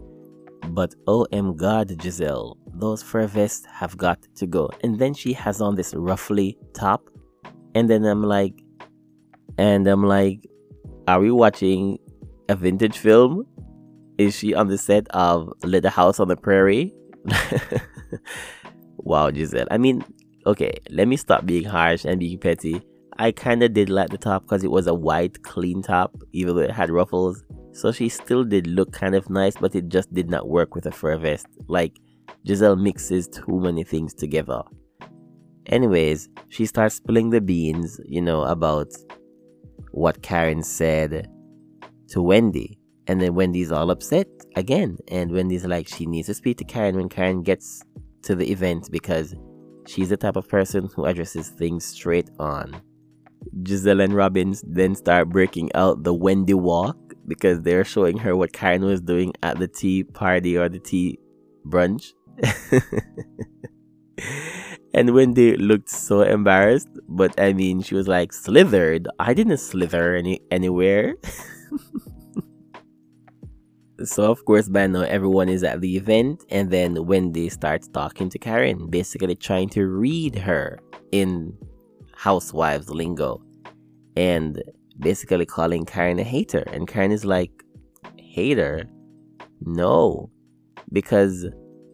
But 0.69 0.95
oh, 1.07 1.27
OM 1.33 1.57
God, 1.57 1.89
Gizelle, 1.89 2.57
those 2.75 3.03
fur 3.03 3.27
vests 3.27 3.67
have 3.67 3.97
got 3.97 4.19
to 4.37 4.47
go. 4.47 4.71
And 4.83 4.99
then 4.99 5.15
she 5.15 5.33
has 5.33 5.61
on 5.61 5.75
this 5.75 5.95
ruffly 5.95 6.59
top. 6.75 7.09
And 7.75 7.89
then 7.89 8.05
I'm 8.05 8.23
like, 8.23 8.63
and 9.59 9.87
I'm 9.87 10.05
like, 10.05 10.47
are 11.09 11.21
we 11.21 11.31
watching 11.31 11.99
a 12.49 12.57
vintage 12.57 12.99
film? 12.99 13.47
Is 14.19 14.35
she 14.35 14.55
on 14.55 14.69
the 14.69 14.79
set 14.79 15.07
of 15.11 15.53
Little 15.63 15.91
House 15.91 16.21
on 16.21 16.29
the 16.29 16.37
Prairie? 16.37 16.95
wow, 18.97 19.31
Gizelle. 19.31 19.67
I 19.71 19.79
mean, 19.79 20.05
okay, 20.47 20.73
let 20.91 21.09
me 21.09 21.17
stop 21.17 21.45
being 21.45 21.65
harsh 21.65 22.05
and 22.05 22.19
being 22.19 22.39
petty. 22.39 22.83
I 23.19 23.33
kind 23.33 23.63
of 23.63 23.73
did 23.73 23.89
like 23.89 24.11
the 24.11 24.19
top 24.19 24.43
because 24.43 24.63
it 24.63 24.71
was 24.71 24.87
a 24.87 24.95
white, 24.95 25.43
clean 25.43 25.83
top, 25.83 26.15
even 26.33 26.55
though 26.57 26.63
it 26.63 26.71
had 26.71 26.91
ruffles. 26.91 27.43
So 27.77 27.93
she 27.93 28.09
still 28.09 28.43
did 28.43 28.67
look 28.67 28.93
kind 28.93 29.15
of 29.15 29.29
nice, 29.29 29.55
but 29.55 29.75
it 29.75 29.89
just 29.89 30.13
did 30.15 30.31
not 30.31 30.49
work 30.49 30.75
with 30.75 30.87
a 30.87 30.91
fur 30.91 31.19
vest. 31.19 31.47
Like, 31.69 32.01
Gizelle 32.47 32.81
mixes 32.81 33.29
too 33.29 33.61
many 33.61 33.85
things 33.85 34.15
together. 34.15 34.63
Anyways, 35.67 36.31
she 36.49 36.65
starts 36.65 36.95
spilling 36.95 37.29
the 37.29 37.43
beans, 37.43 38.01
you 38.07 38.23
know, 38.23 38.45
about 38.45 38.89
what 39.91 40.23
Karen 40.23 40.63
said 40.63 41.29
to 42.09 42.23
Wendy. 42.23 42.79
And 43.09 43.21
then 43.21 43.35
Wendy's 43.35 43.71
all 43.71 43.91
upset 43.91 44.27
again. 44.57 44.97
And 45.09 45.31
Wendy's 45.31 45.67
like, 45.67 45.87
she 45.87 46.07
needs 46.07 46.29
to 46.29 46.35
speak 46.35 46.57
to 46.59 46.65
Karen 46.65 46.97
when 46.97 47.11
Karen 47.11 47.43
gets 47.43 47.83
to 48.23 48.35
the 48.35 48.51
event 48.51 48.89
because 48.91 49.35
she's 49.87 50.09
the 50.09 50.17
type 50.17 50.37
of 50.37 50.49
person 50.49 50.89
who 50.97 51.05
addresses 51.05 51.51
things 51.51 51.85
straight 51.85 52.31
on. 52.39 52.81
Gizelle 53.63 54.03
and 54.03 54.15
Robbins 54.15 54.65
then 54.67 54.95
start 54.95 55.29
breaking 55.29 55.71
out 55.75 56.05
the 56.05 56.15
Wendy 56.15 56.55
walk 56.55 56.97
because 57.27 57.63
they're 57.63 57.85
showing 57.85 58.19
her 58.19 58.37
what 58.37 58.53
Karen 58.53 58.85
was 58.85 59.01
doing 59.01 59.33
at 59.43 59.59
the 59.59 59.69
tea 59.69 60.05
party 60.05 60.57
or 60.57 60.69
the 60.69 60.79
tea 60.79 61.19
brunch. 61.67 62.13
and 64.95 65.15
Wendy 65.15 65.57
looked 65.57 65.89
so 65.89 66.23
embarrassed, 66.23 66.89
but 67.09 67.39
I 67.41 67.53
mean, 67.53 67.83
she 67.83 67.95
was 67.95 68.09
like, 68.09 68.33
slithered. 68.33 69.09
I 69.19 69.35
didn't 69.35 69.59
slither 69.59 70.15
any 70.15 70.41
anywhere. 70.51 71.15
So 74.05 74.31
of 74.31 74.45
course 74.45 74.69
by 74.69 74.87
now 74.87 75.03
everyone 75.03 75.49
is 75.49 75.65
at 75.65 75.81
the 75.81 75.97
event 75.97 76.45
and 76.51 76.71
then 76.71 77.07
Wendy 77.07 77.49
starts 77.49 77.89
talking 77.89 78.29
to 78.29 78.39
Karen, 78.39 78.91
basically 78.91 79.35
trying 79.35 79.71
to 79.71 79.87
read 79.87 80.37
her 80.37 80.79
in 81.13 81.57
housewives 82.15 82.91
lingo 82.91 83.43
and 84.17 84.63
basically 84.99 85.47
calling 85.47 85.85
Karen 85.85 86.19
a 86.19 86.25
hater. 86.25 86.65
And 86.73 86.87
Karen 86.87 87.13
is 87.13 87.25
like, 87.25 87.51
hater? 88.19 88.89
No. 89.61 90.31
Because 90.93 91.47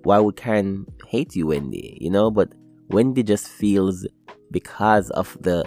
why 0.03 0.19
would 0.19 0.37
Karen 0.37 0.87
hate 1.09 1.35
you, 1.37 1.49
Wendy? 1.49 1.99
You 2.01 2.11
know, 2.11 2.31
but 2.31 2.53
Wendy 2.89 3.23
just 3.23 3.49
feels 3.49 4.07
because 4.51 5.11
of 5.11 5.37
the 5.41 5.65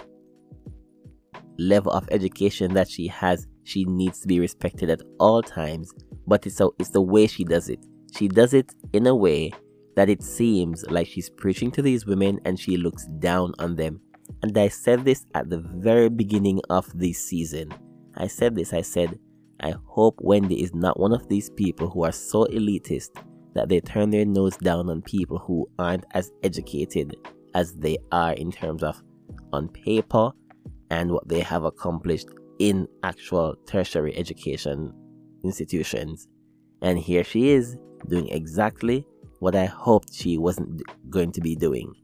level 1.58 1.92
of 1.92 2.08
education 2.12 2.74
that 2.74 2.90
she 2.90 3.08
has, 3.08 3.48
she 3.64 3.86
needs 3.86 4.20
to 4.20 4.28
be 4.28 4.40
respected 4.40 4.90
at 4.90 5.02
all 5.20 5.42
times 5.42 5.92
but 6.28 6.46
it's, 6.46 6.60
a, 6.60 6.70
it's 6.80 6.90
the 6.90 7.02
way 7.02 7.28
she 7.28 7.44
does 7.44 7.70
it. 7.70 7.80
She 8.16 8.28
does 8.28 8.54
it 8.54 8.74
in 8.94 9.08
a 9.08 9.16
way 9.16 9.52
that 9.96 10.10
it 10.10 10.24
seems 10.24 10.84
like 10.90 11.08
she's 11.08 11.30
preaching 11.30 11.72
to 11.72 11.82
these 11.82 12.06
women 12.06 12.40
and 12.46 12.60
she 12.60 12.78
looks 12.78 13.06
down 13.20 13.54
on 13.60 13.76
them. 13.76 14.02
And 14.46 14.56
I 14.60 14.68
said 14.68 15.06
this 15.06 15.26
at 15.34 15.50
the 15.50 15.58
very 15.58 16.08
beginning 16.08 16.62
of 16.70 16.86
this 16.94 17.18
season. 17.18 17.74
I 18.16 18.28
said 18.28 18.54
this, 18.54 18.74
I 18.74 18.82
said, 18.82 19.18
I 19.60 19.74
hope 19.88 20.20
Wendy 20.22 20.62
is 20.62 20.72
not 20.76 21.00
one 21.00 21.14
of 21.14 21.28
these 21.28 21.50
people 21.50 21.90
who 21.90 22.04
are 22.04 22.12
so 22.12 22.46
elitist 22.46 23.10
that 23.56 23.70
they 23.70 23.80
turn 23.80 24.12
their 24.12 24.24
nose 24.24 24.56
down 24.58 24.88
on 24.88 25.02
people 25.02 25.40
who 25.40 25.68
aren't 25.80 26.06
as 26.12 26.30
educated 26.44 27.16
as 27.56 27.74
they 27.74 27.98
are 28.12 28.34
in 28.34 28.52
terms 28.52 28.84
of 28.84 29.02
on 29.52 29.68
paper 29.70 30.30
and 30.92 31.10
what 31.10 31.28
they 31.28 31.40
have 31.40 31.64
accomplished 31.64 32.28
in 32.60 32.88
actual 33.02 33.56
tertiary 33.66 34.16
education 34.16 34.94
institutions. 35.44 36.28
And 36.84 37.00
here 37.00 37.24
she 37.24 37.50
is 37.50 37.78
doing 38.08 38.30
exactly 38.30 39.08
what 39.40 39.56
I 39.56 39.66
hoped 39.66 40.14
she 40.14 40.38
wasn't 40.38 40.84
going 41.10 41.32
to 41.32 41.42
be 41.42 41.56
doing. 41.56 41.96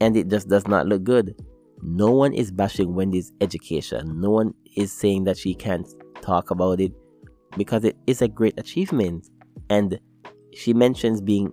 And 0.00 0.16
it 0.16 0.28
just 0.28 0.48
does 0.48 0.66
not 0.66 0.86
look 0.86 1.04
good. 1.04 1.34
No 1.82 2.10
one 2.10 2.32
is 2.32 2.50
bashing 2.50 2.94
Wendy's 2.94 3.32
education. 3.40 4.20
No 4.20 4.30
one 4.30 4.54
is 4.76 4.92
saying 4.92 5.24
that 5.24 5.36
she 5.36 5.54
can't 5.54 5.86
talk 6.20 6.50
about 6.50 6.80
it 6.80 6.92
because 7.56 7.84
it 7.84 7.96
is 8.06 8.22
a 8.22 8.28
great 8.28 8.58
achievement. 8.58 9.28
And 9.70 9.98
she 10.54 10.72
mentions 10.72 11.20
being 11.20 11.50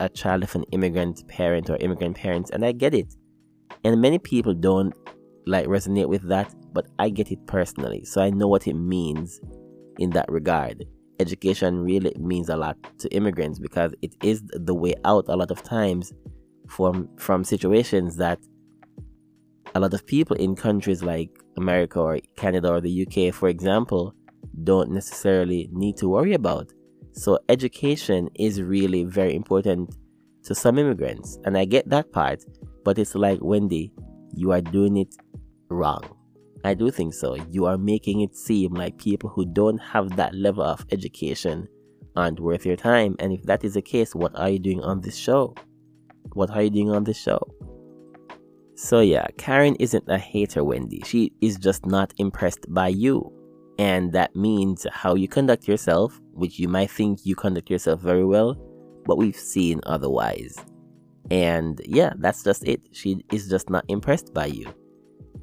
a 0.00 0.08
child 0.08 0.42
of 0.42 0.54
an 0.54 0.64
immigrant 0.72 1.26
parent 1.28 1.70
or 1.70 1.76
immigrant 1.76 2.16
parents, 2.16 2.50
and 2.50 2.64
I 2.64 2.72
get 2.72 2.94
it. 2.94 3.14
And 3.84 4.00
many 4.00 4.18
people 4.18 4.54
don't 4.54 4.94
like 5.46 5.66
resonate 5.66 6.08
with 6.08 6.26
that, 6.28 6.54
but 6.72 6.86
I 6.98 7.10
get 7.10 7.30
it 7.30 7.46
personally. 7.46 8.04
So 8.04 8.22
I 8.22 8.30
know 8.30 8.48
what 8.48 8.66
it 8.66 8.74
means 8.74 9.40
in 9.98 10.10
that 10.10 10.30
regard. 10.30 10.84
education 11.20 11.78
really 11.80 12.12
means 12.18 12.48
a 12.48 12.56
lot 12.56 12.76
to 12.98 13.08
immigrants 13.14 13.58
because 13.58 13.92
it 14.02 14.14
is 14.22 14.42
the 14.46 14.74
way 14.74 14.94
out 15.04 15.24
a 15.28 15.36
lot 15.36 15.50
of 15.50 15.62
times 15.62 16.12
from 16.68 17.08
from 17.16 17.44
situations 17.44 18.16
that 18.16 18.38
a 19.74 19.80
lot 19.80 19.92
of 19.92 20.06
people 20.06 20.36
in 20.36 20.54
countries 20.54 21.02
like 21.02 21.30
America 21.56 22.00
or 22.00 22.18
Canada 22.36 22.70
or 22.70 22.80
the 22.80 23.06
UK, 23.06 23.34
for 23.34 23.48
example, 23.48 24.14
don't 24.62 24.90
necessarily 24.90 25.68
need 25.72 25.96
to 25.96 26.08
worry 26.08 26.34
about. 26.34 26.72
So, 27.12 27.38
education 27.48 28.28
is 28.34 28.62
really 28.62 29.04
very 29.04 29.34
important 29.34 29.96
to 30.44 30.54
some 30.54 30.78
immigrants. 30.78 31.38
And 31.44 31.56
I 31.56 31.64
get 31.64 31.88
that 31.90 32.12
part, 32.12 32.44
but 32.84 32.98
it's 32.98 33.14
like, 33.14 33.38
Wendy, 33.42 33.92
you 34.34 34.52
are 34.52 34.60
doing 34.60 34.96
it 34.96 35.14
wrong. 35.68 36.02
I 36.64 36.74
do 36.74 36.90
think 36.90 37.14
so. 37.14 37.36
You 37.50 37.66
are 37.66 37.78
making 37.78 38.20
it 38.20 38.36
seem 38.36 38.74
like 38.74 38.98
people 38.98 39.30
who 39.30 39.44
don't 39.44 39.78
have 39.78 40.16
that 40.16 40.34
level 40.34 40.64
of 40.64 40.84
education 40.90 41.68
aren't 42.16 42.40
worth 42.40 42.64
your 42.64 42.76
time. 42.76 43.16
And 43.18 43.32
if 43.32 43.42
that 43.42 43.64
is 43.64 43.74
the 43.74 43.82
case, 43.82 44.14
what 44.14 44.34
are 44.36 44.48
you 44.48 44.58
doing 44.58 44.80
on 44.80 45.00
this 45.00 45.16
show? 45.16 45.54
What 46.32 46.50
are 46.50 46.62
you 46.62 46.70
doing 46.70 46.90
on 46.90 47.04
this 47.04 47.18
show? 47.18 47.40
So, 48.76 49.00
yeah, 49.00 49.26
Karen 49.38 49.76
isn't 49.76 50.08
a 50.08 50.18
hater, 50.18 50.64
Wendy. 50.64 51.02
She 51.06 51.32
is 51.40 51.56
just 51.58 51.86
not 51.86 52.12
impressed 52.18 52.66
by 52.68 52.88
you. 52.88 53.32
And 53.78 54.12
that 54.12 54.34
means 54.34 54.86
how 54.92 55.14
you 55.14 55.28
conduct 55.28 55.68
yourself, 55.68 56.20
which 56.32 56.58
you 56.58 56.68
might 56.68 56.90
think 56.90 57.20
you 57.24 57.34
conduct 57.34 57.70
yourself 57.70 58.00
very 58.00 58.24
well, 58.24 58.56
but 59.04 59.16
we've 59.16 59.36
seen 59.36 59.80
otherwise. 59.84 60.56
And 61.30 61.80
yeah, 61.84 62.12
that's 62.18 62.42
just 62.42 62.64
it. 62.64 62.80
She 62.92 63.24
is 63.32 63.48
just 63.48 63.70
not 63.70 63.84
impressed 63.88 64.34
by 64.34 64.46
you. 64.46 64.72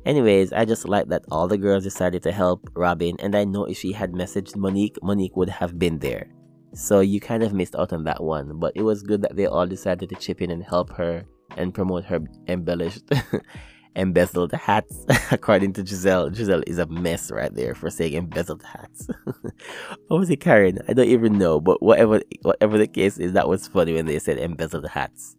Anyways, 0.05 0.51
I 0.51 0.65
just 0.65 0.87
like 0.87 1.07
that 1.09 1.23
all 1.29 1.47
the 1.47 1.57
girls 1.57 1.83
decided 1.83 2.23
to 2.23 2.31
help 2.31 2.67
Robyn, 2.73 3.15
and 3.19 3.35
I 3.35 3.43
know 3.43 3.65
if 3.65 3.77
she 3.77 3.91
had 3.91 4.13
messaged 4.13 4.55
Monique, 4.55 4.97
Monique 5.03 5.35
would 5.35 5.49
have 5.49 5.77
been 5.77 5.99
there. 5.99 6.27
So 6.73 7.01
you 7.01 7.19
kind 7.19 7.43
of 7.43 7.53
missed 7.53 7.75
out 7.75 7.91
on 7.91 8.05
that 8.05 8.23
one, 8.23 8.57
but 8.59 8.71
it 8.75 8.83
was 8.83 9.03
good 9.03 9.21
that 9.23 9.35
they 9.35 9.45
all 9.45 9.67
decided 9.67 10.09
to 10.09 10.15
chip 10.15 10.41
in 10.41 10.51
and 10.51 10.63
help 10.63 10.89
her 10.93 11.25
and 11.57 11.73
promote 11.73 12.05
her 12.05 12.19
embellished 12.47 13.03
embezzled 13.95 14.53
hats. 14.53 15.05
According 15.31 15.73
to 15.73 15.83
Gizelle, 15.83 16.33
Gizelle 16.33 16.63
is 16.67 16.77
a 16.77 16.85
mess 16.87 17.31
right 17.31 17.53
there 17.53 17.75
for 17.75 17.89
saying 17.89 18.13
embezzled 18.13 18.63
hats. 18.63 19.09
what 20.07 20.19
was 20.19 20.29
it, 20.29 20.39
Karen? 20.39 20.79
I 20.87 20.93
don't 20.93 21.07
even 21.07 21.37
know, 21.37 21.59
but 21.59 21.81
whatever 21.81 22.21
whatever 22.41 22.77
the 22.77 22.87
case 22.87 23.17
is, 23.17 23.33
that 23.33 23.49
was 23.49 23.67
funny 23.67 23.93
when 23.93 24.05
they 24.05 24.19
said 24.19 24.37
embezzled 24.37 24.87
hats. 24.87 25.35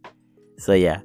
So 0.58 0.74
yeah, 0.74 1.00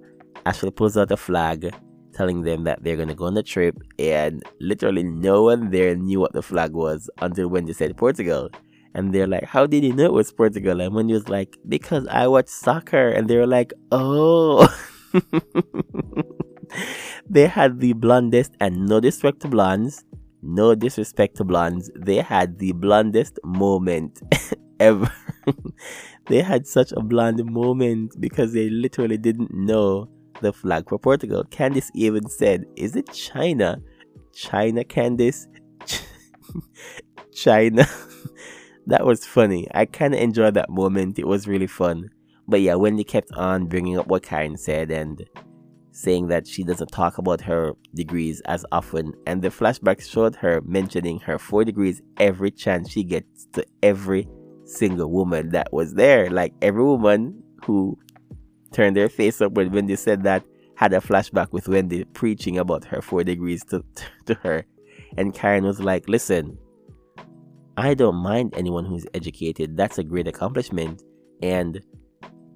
Ashley 0.45 0.71
pulls 0.71 0.97
out 0.97 1.11
a 1.11 1.17
flag 1.17 1.73
telling 2.13 2.41
them 2.41 2.63
that 2.63 2.83
they're 2.83 2.97
gonna 2.97 3.15
go 3.15 3.25
on 3.25 3.35
the 3.35 3.43
trip 3.43 3.77
and 3.99 4.43
literally 4.59 5.03
no 5.03 5.43
one 5.43 5.69
there 5.69 5.95
knew 5.95 6.19
what 6.19 6.33
the 6.33 6.41
flag 6.41 6.73
was 6.73 7.09
until 7.21 7.47
when 7.47 7.65
they 7.65 7.73
said 7.73 7.95
Portugal. 7.95 8.49
And 8.93 9.13
they're 9.13 9.27
like, 9.27 9.45
How 9.45 9.67
did 9.67 9.83
you 9.83 9.93
know 9.93 10.05
it 10.05 10.13
was 10.13 10.31
Portugal? 10.31 10.81
And 10.81 10.93
when 10.93 11.07
he 11.07 11.13
was 11.13 11.29
like, 11.29 11.57
Because 11.67 12.07
I 12.07 12.27
watch 12.27 12.47
soccer 12.47 13.09
and 13.09 13.27
they 13.27 13.37
were 13.37 13.47
like, 13.47 13.73
Oh 13.91 14.67
they 17.29 17.47
had 17.47 17.79
the 17.79 17.93
blondest, 17.93 18.53
and 18.59 18.87
no 18.87 18.99
disrespect 18.99 19.41
to 19.41 19.47
blondes, 19.47 20.03
no 20.41 20.75
disrespect 20.75 21.37
to 21.37 21.43
blondes, 21.43 21.89
they 21.95 22.17
had 22.17 22.59
the 22.59 22.71
blondest 22.73 23.39
moment 23.43 24.21
ever. 24.79 25.11
they 26.27 26.41
had 26.41 26.67
such 26.67 26.91
a 26.91 27.01
blonde 27.01 27.43
moment 27.45 28.19
because 28.19 28.53
they 28.53 28.69
literally 28.69 29.17
didn't 29.17 29.53
know 29.53 30.09
the 30.41 30.53
flag 30.53 30.87
for 30.87 30.99
Portugal. 30.99 31.43
Candiace 31.49 31.91
even 31.95 32.29
said, 32.29 32.65
Is 32.75 32.95
it 32.95 33.11
China? 33.11 33.81
China, 34.33 34.83
Candiace? 34.83 35.47
China. 37.33 37.87
That 38.87 39.05
was 39.05 39.25
funny. 39.25 39.67
I 39.73 39.85
kind 39.85 40.13
of 40.13 40.19
enjoyed 40.19 40.53
that 40.55 40.69
moment. 40.69 41.19
It 41.19 41.27
was 41.27 41.47
really 41.47 41.67
fun. 41.67 42.09
But 42.47 42.61
yeah, 42.61 42.75
when 42.75 42.95
they 42.95 43.03
kept 43.03 43.31
on 43.33 43.67
bringing 43.67 43.97
up 43.97 44.07
what 44.07 44.23
Karen 44.23 44.57
said 44.57 44.89
and 44.89 45.23
saying 45.91 46.27
that 46.27 46.47
she 46.47 46.63
doesn't 46.63 46.91
talk 46.91 47.17
about 47.17 47.41
her 47.41 47.73
degrees 47.93 48.41
as 48.45 48.65
often, 48.71 49.13
and 49.25 49.41
the 49.41 49.49
flashback 49.49 50.01
showed 50.01 50.35
her 50.37 50.61
mentioning 50.61 51.19
her 51.19 51.37
four 51.37 51.65
degrees 51.65 52.01
every 52.17 52.49
chance 52.49 52.89
she 52.89 53.03
gets 53.03 53.47
to 53.53 53.65
every 53.83 54.27
single 54.63 55.11
woman 55.11 55.49
that 55.49 55.71
was 55.73 55.93
there. 55.95 56.29
Like 56.29 56.53
every 56.61 56.83
woman 56.83 57.43
who 57.65 57.97
turned 58.71 58.95
their 58.95 59.09
face 59.09 59.41
up 59.41 59.51
when 59.53 59.71
Wendy 59.71 59.97
said 59.97 60.23
that 60.23 60.43
had 60.75 60.93
a 60.93 61.01
flashback 61.01 61.51
with 61.51 61.67
Wendy 61.67 62.05
preaching 62.05 62.57
about 62.57 62.85
her 62.85 63.01
four 63.01 63.25
degrees 63.25 63.65
to, 63.65 63.83
to 64.27 64.35
her. 64.35 64.65
And 65.17 65.33
Karen 65.33 65.65
was 65.65 65.81
like, 65.81 66.07
Listen, 66.07 66.57
I 67.77 67.93
don't 67.93 68.15
mind 68.15 68.55
anyone 68.57 68.85
who's 68.85 69.05
educated. 69.13 69.77
That's 69.77 69.99
a 69.99 70.03
great 70.03 70.27
accomplishment. 70.27 71.03
And 71.43 71.79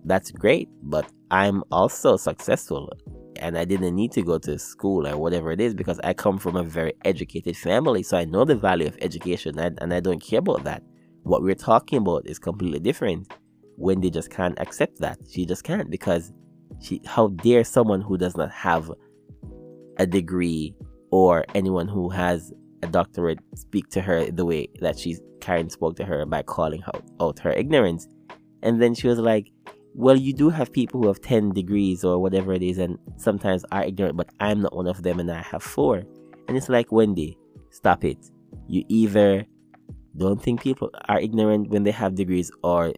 that's 0.03 0.31
great. 0.31 0.67
But 0.81 1.11
I'm 1.29 1.63
also 1.71 2.17
successful 2.17 2.91
and 3.35 3.55
I 3.55 3.65
didn't 3.65 3.95
need 3.95 4.11
to 4.13 4.23
go 4.23 4.39
to 4.39 4.57
school 4.57 5.07
or 5.07 5.17
whatever 5.17 5.51
it 5.51 5.61
is 5.61 5.75
because 5.75 5.99
I 6.03 6.13
come 6.13 6.39
from 6.39 6.55
a 6.55 6.63
very 6.63 6.93
educated 7.05 7.55
family. 7.55 8.01
So 8.01 8.17
I 8.17 8.25
know 8.25 8.45
the 8.45 8.55
value 8.55 8.87
of 8.87 8.97
education 8.99 9.59
and, 9.59 9.77
and 9.79 9.93
I 9.93 9.99
don't 9.99 10.19
care 10.19 10.39
about 10.39 10.63
that. 10.63 10.81
What 11.21 11.43
we're 11.43 11.53
talking 11.53 11.99
about 11.99 12.25
is 12.25 12.39
completely 12.39 12.79
different. 12.79 13.31
Wendy 13.77 14.09
just 14.09 14.31
can't 14.31 14.59
accept 14.59 14.99
that. 14.99 15.19
She 15.29 15.45
just 15.45 15.63
can't 15.63 15.89
because 15.91 16.31
she 16.79 16.99
how 17.05 17.27
dare 17.27 17.63
someone 17.63 18.01
who 18.01 18.17
does 18.17 18.35
not 18.35 18.51
have 18.51 18.91
a 19.97 20.07
degree 20.07 20.75
or 21.11 21.45
anyone 21.53 21.87
who 21.87 22.09
has 22.09 22.51
a 22.83 22.87
doctorate 22.87 23.39
speak 23.55 23.89
to 23.89 24.01
her 24.01 24.29
the 24.31 24.45
way 24.45 24.67
that 24.79 24.97
she's 24.97 25.21
Karen 25.41 25.69
spoke 25.69 25.95
to 25.97 26.05
her 26.05 26.25
by 26.25 26.43
calling 26.43 26.81
out, 26.87 27.03
out 27.19 27.39
her 27.39 27.51
ignorance. 27.51 28.07
And 28.63 28.81
then 28.81 28.93
she 28.93 29.07
was 29.07 29.19
like, 29.19 29.51
well, 29.93 30.15
you 30.15 30.33
do 30.33 30.49
have 30.49 30.71
people 30.71 31.01
who 31.01 31.07
have 31.07 31.19
10 31.19 31.49
degrees 31.49 32.03
or 32.03 32.19
whatever 32.19 32.53
it 32.53 32.63
is, 32.63 32.77
and 32.77 32.97
sometimes 33.17 33.65
are 33.71 33.83
ignorant, 33.83 34.15
but 34.15 34.29
I'm 34.39 34.61
not 34.61 34.75
one 34.75 34.87
of 34.87 35.03
them 35.03 35.19
and 35.19 35.29
I 35.29 35.41
have 35.41 35.63
four. 35.63 36.03
And 36.47 36.55
it's 36.55 36.69
like, 36.69 36.91
Wendy, 36.91 37.37
stop 37.71 38.05
it. 38.05 38.17
You 38.67 38.83
either 38.87 39.45
don't 40.15 40.41
think 40.41 40.61
people 40.61 40.91
are 41.07 41.19
ignorant 41.19 41.69
when 41.69 41.83
they 41.83 41.91
have 41.91 42.15
degrees 42.15 42.51
or 42.63 42.93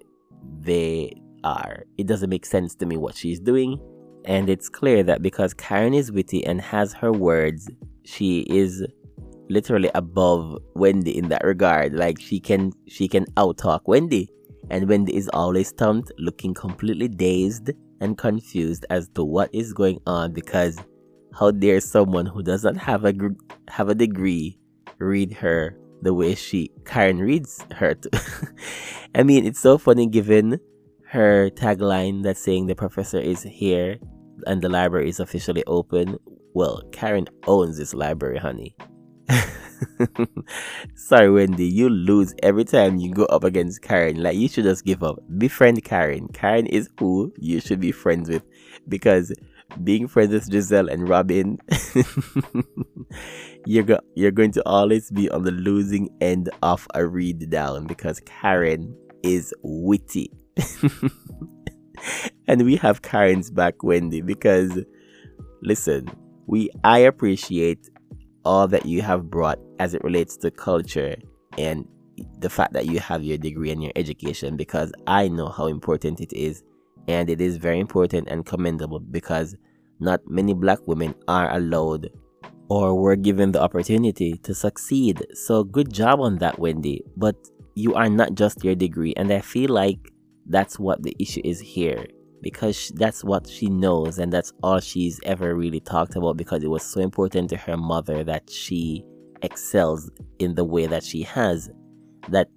they 0.59 1.13
are. 1.43 1.83
It 1.97 2.07
doesn't 2.07 2.29
make 2.29 2.45
sense 2.45 2.75
to 2.75 2.85
me 2.85 2.97
what 2.97 3.15
she's 3.15 3.39
doing. 3.39 3.79
And 4.25 4.49
it's 4.49 4.69
clear 4.69 5.03
that 5.03 5.21
because 5.21 5.53
Karen 5.53 5.93
is 5.93 6.11
witty 6.11 6.45
and 6.45 6.61
has 6.61 6.93
her 6.93 7.11
words, 7.11 7.69
she 8.05 8.41
is 8.41 8.85
literally 9.49 9.89
above 9.95 10.57
Wendy 10.75 11.17
in 11.17 11.29
that 11.29 11.43
regard. 11.43 11.93
Like 11.93 12.19
she 12.19 12.39
can 12.39 12.71
she 12.87 13.07
can 13.07 13.25
outtalk 13.35 13.81
Wendy 13.85 14.29
and 14.69 14.87
Wendy 14.87 15.15
is 15.15 15.29
always 15.33 15.69
stumped, 15.69 16.11
looking 16.17 16.53
completely 16.53 17.07
dazed 17.07 17.71
and 17.99 18.17
confused 18.17 18.85
as 18.89 19.09
to 19.09 19.23
what 19.23 19.49
is 19.53 19.73
going 19.73 19.99
on 20.07 20.33
because 20.33 20.77
how 21.33 21.51
dare 21.51 21.79
someone 21.79 22.25
who 22.25 22.43
doesn't 22.43 22.75
have 22.75 23.05
a 23.05 23.13
have 23.67 23.89
a 23.89 23.95
degree 23.95 24.57
read 24.99 25.33
her 25.33 25.77
the 26.01 26.13
way 26.13 26.35
she 26.35 26.71
Karen 26.85 27.19
reads 27.19 27.65
her. 27.71 27.95
I 29.15 29.23
mean, 29.23 29.45
it's 29.45 29.59
so 29.59 29.77
funny 29.77 30.07
given 30.07 30.59
her 31.07 31.49
tagline 31.51 32.23
that's 32.23 32.41
saying 32.41 32.67
the 32.67 32.75
professor 32.75 33.19
is 33.19 33.43
here 33.43 33.97
and 34.47 34.61
the 34.61 34.69
library 34.69 35.09
is 35.09 35.19
officially 35.19 35.63
open. 35.67 36.17
Well, 36.53 36.83
Karen 36.91 37.27
owns 37.47 37.77
this 37.77 37.93
library, 37.93 38.37
honey. 38.37 38.75
Sorry, 40.95 41.29
Wendy, 41.31 41.65
you 41.65 41.89
lose 41.89 42.33
every 42.43 42.63
time 42.65 42.97
you 42.97 43.11
go 43.13 43.25
up 43.25 43.43
against 43.43 43.81
Karen. 43.81 44.21
Like, 44.21 44.37
you 44.37 44.47
should 44.47 44.63
just 44.63 44.85
give 44.85 45.03
up. 45.03 45.19
Befriend 45.37 45.83
Karen. 45.83 46.27
Karen 46.33 46.65
is 46.67 46.89
who 46.99 47.33
you 47.37 47.59
should 47.59 47.79
be 47.79 47.91
friends 47.91 48.29
with 48.29 48.43
because 48.87 49.33
being 49.83 50.07
friends 50.07 50.33
with 50.33 50.49
Gizelle 50.49 50.91
and 50.91 51.07
Robyn, 51.07 51.57
you're, 53.65 53.83
go- 53.83 53.99
you're 54.15 54.31
going 54.31 54.51
to 54.51 54.63
always 54.65 55.09
be 55.11 55.29
on 55.29 55.43
the 55.43 55.51
losing 55.51 56.09
end 56.21 56.49
of 56.61 56.87
a 56.93 57.05
read 57.05 57.49
down 57.49 57.87
because 57.87 58.19
Karen 58.25 58.95
is 59.23 59.53
witty. 59.63 60.31
and 62.47 62.63
we 62.65 62.75
have 62.77 63.01
Karen's 63.01 63.49
back, 63.49 63.83
Wendy, 63.83 64.21
because 64.21 64.79
listen, 65.61 66.07
we 66.45 66.69
I 66.83 66.99
appreciate 66.99 67.89
all 68.45 68.67
that 68.67 68.85
you 68.85 69.01
have 69.01 69.29
brought 69.29 69.59
as 69.79 69.93
it 69.93 70.03
relates 70.03 70.37
to 70.37 70.51
culture 70.51 71.15
and 71.57 71.87
the 72.39 72.49
fact 72.49 72.73
that 72.73 72.85
you 72.85 72.99
have 72.99 73.23
your 73.23 73.37
degree 73.37 73.71
and 73.71 73.81
your 73.81 73.91
education 73.95 74.55
because 74.55 74.91
I 75.07 75.27
know 75.27 75.47
how 75.47 75.67
important 75.67 76.19
it 76.21 76.33
is 76.33 76.63
and 77.07 77.29
it 77.29 77.41
is 77.41 77.57
very 77.57 77.79
important 77.79 78.27
and 78.29 78.45
commendable 78.45 78.99
because 78.99 79.55
not 79.99 80.21
many 80.27 80.53
black 80.53 80.79
women 80.85 81.15
are 81.27 81.51
allowed 81.55 82.09
or 82.69 82.95
were 82.95 83.15
given 83.15 83.51
the 83.51 83.61
opportunity 83.61 84.37
to 84.43 84.53
succeed. 84.53 85.25
So 85.33 85.63
good 85.63 85.91
job 85.93 86.19
on 86.19 86.37
that, 86.37 86.59
Wendy. 86.59 87.03
But 87.17 87.35
you 87.75 87.93
are 87.93 88.09
not 88.09 88.35
just 88.35 88.63
your 88.63 88.75
degree, 88.75 89.13
and 89.17 89.31
I 89.31 89.41
feel 89.41 89.69
like 89.69 90.11
that's 90.45 90.79
what 90.79 91.03
the 91.03 91.15
issue 91.19 91.41
is 91.43 91.59
here 91.59 92.05
because 92.43 92.91
that's 92.95 93.23
what 93.23 93.47
she 93.47 93.67
knows 93.67 94.19
and 94.19 94.31
that's 94.31 94.53
all 94.61 94.79
she's 94.79 95.19
ever 95.23 95.55
really 95.55 95.79
talked 95.79 96.15
about 96.15 96.37
because 96.37 96.63
it 96.63 96.69
was 96.69 96.83
so 96.83 97.01
important 97.01 97.49
to 97.49 97.57
her 97.57 97.77
mother 97.77 98.23
that 98.23 98.49
she 98.49 99.03
excels 99.41 100.11
in 100.39 100.53
the 100.55 100.63
way 100.63 100.85
that 100.85 101.03
she 101.03 101.23
has 101.23 101.69
that 102.29 102.47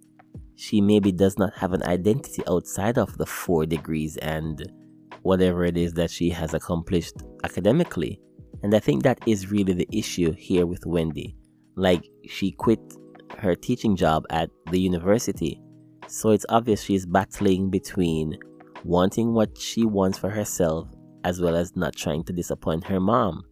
she 0.56 0.80
maybe 0.80 1.12
does 1.12 1.38
not 1.38 1.54
have 1.54 1.72
an 1.72 1.82
identity 1.84 2.42
outside 2.48 2.98
of 2.98 3.16
the 3.18 3.26
four 3.26 3.66
degrees 3.66 4.16
and 4.18 4.70
whatever 5.22 5.64
it 5.64 5.76
is 5.76 5.92
that 5.94 6.10
she 6.10 6.30
has 6.30 6.54
accomplished 6.54 7.14
academically. 7.44 8.18
And 8.62 8.74
I 8.74 8.78
think 8.78 9.02
that 9.02 9.18
is 9.26 9.50
really 9.50 9.74
the 9.74 9.88
issue 9.92 10.32
here 10.32 10.66
with 10.66 10.86
Wendy. 10.86 11.36
Like, 11.76 12.08
she 12.26 12.52
quit 12.52 12.80
her 13.38 13.54
teaching 13.54 13.96
job 13.96 14.24
at 14.30 14.48
the 14.70 14.80
university. 14.80 15.60
So 16.06 16.30
it's 16.30 16.46
obvious 16.48 16.82
she's 16.82 17.04
battling 17.04 17.68
between 17.68 18.38
wanting 18.84 19.32
what 19.34 19.56
she 19.58 19.84
wants 19.84 20.18
for 20.18 20.30
herself 20.30 20.88
as 21.24 21.40
well 21.40 21.56
as 21.56 21.74
not 21.74 21.96
trying 21.96 22.22
to 22.24 22.32
disappoint 22.32 22.84
her 22.84 23.00
mom. 23.00 23.42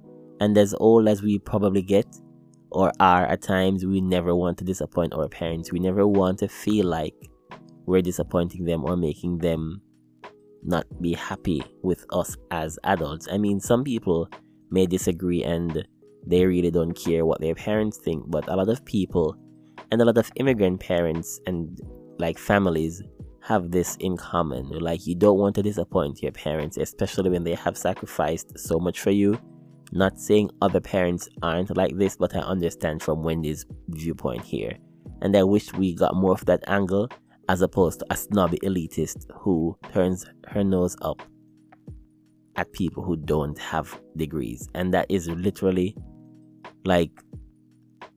And 0.41 0.57
as 0.57 0.75
old 0.79 1.09
as 1.09 1.23
we 1.23 1.39
probably 1.39 1.83
get, 1.83 2.07
or 2.71 2.93
are 3.01 3.27
at 3.27 3.43
times, 3.43 3.85
we 3.85 4.01
never 4.01 4.35
want 4.35 4.59
to 4.59 4.65
disappoint 4.65 5.13
our 5.13 5.29
parents. 5.29 5.73
We 5.73 5.79
never 5.79 6.07
want 6.07 6.39
to 6.41 6.49
feel 6.49 6.87
like 6.87 7.15
we're 7.87 8.03
disappointing 8.03 8.65
them 8.65 8.85
or 8.85 8.97
making 8.97 9.39
them 9.39 9.81
not 10.63 10.87
be 11.01 11.15
happy 11.15 11.63
with 11.83 12.05
us 12.11 12.37
as 12.51 12.79
adults. 12.85 13.29
I 13.31 13.39
mean, 13.39 13.61
some 13.61 13.85
people 13.85 14.29
may 14.71 14.87
disagree 14.87 15.45
and 15.45 15.87
they 16.27 16.47
really 16.47 16.71
don't 16.71 16.95
care 16.95 17.27
what 17.27 17.41
their 17.41 17.55
parents 17.55 17.99
think, 17.99 18.25
but 18.29 18.49
a 18.49 18.57
lot 18.57 18.69
of 18.69 18.85
people 18.85 19.37
and 19.91 20.01
a 20.01 20.05
lot 20.05 20.19
of 20.19 20.31
immigrant 20.37 20.81
parents 20.81 21.41
and 21.47 21.79
like 22.19 22.39
families 22.39 23.03
have 23.45 23.71
this 23.71 23.97
in 23.97 24.17
common. 24.17 24.69
Like, 24.71 25.07
you 25.07 25.15
don't 25.15 25.39
want 25.39 25.55
to 25.57 25.63
disappoint 25.63 26.23
your 26.23 26.33
parents, 26.33 26.77
especially 26.77 27.31
when 27.31 27.45
they 27.45 27.55
have 27.55 27.77
sacrificed 27.77 28.59
so 28.59 28.79
much 28.79 29.01
for 29.01 29.11
you 29.11 29.39
not 29.95 30.19
saying 30.19 30.51
other 30.61 30.81
parents 30.81 31.29
aren't 31.41 31.77
like 31.77 31.97
this, 31.97 32.17
but 32.17 32.35
I 32.35 32.41
understand 32.41 33.01
from 33.01 33.23
Wendy's 33.23 33.65
viewpoint 33.89 34.43
here. 34.43 34.77
And 35.23 35.37
I 35.37 35.45
wish 35.45 35.73
we 35.75 35.95
got 35.95 36.17
more 36.17 36.33
of 36.33 36.45
that 36.47 36.65
angle 36.67 37.09
as 37.49 37.63
opposed 37.63 38.01
to 38.01 38.07
a 38.11 38.17
snobby 38.17 38.59
elitist 38.65 39.27
who 39.33 39.79
turns 39.93 40.27
her 40.49 40.65
nose 40.65 40.97
up 41.01 41.23
at 42.57 42.73
people 42.73 43.05
who 43.05 43.17
don't 43.17 43.57
have 43.59 44.01
degrees. 44.17 44.69
And 44.75 44.93
that 44.95 45.07
is 45.09 45.29
literally 45.29 45.97
like 46.85 47.13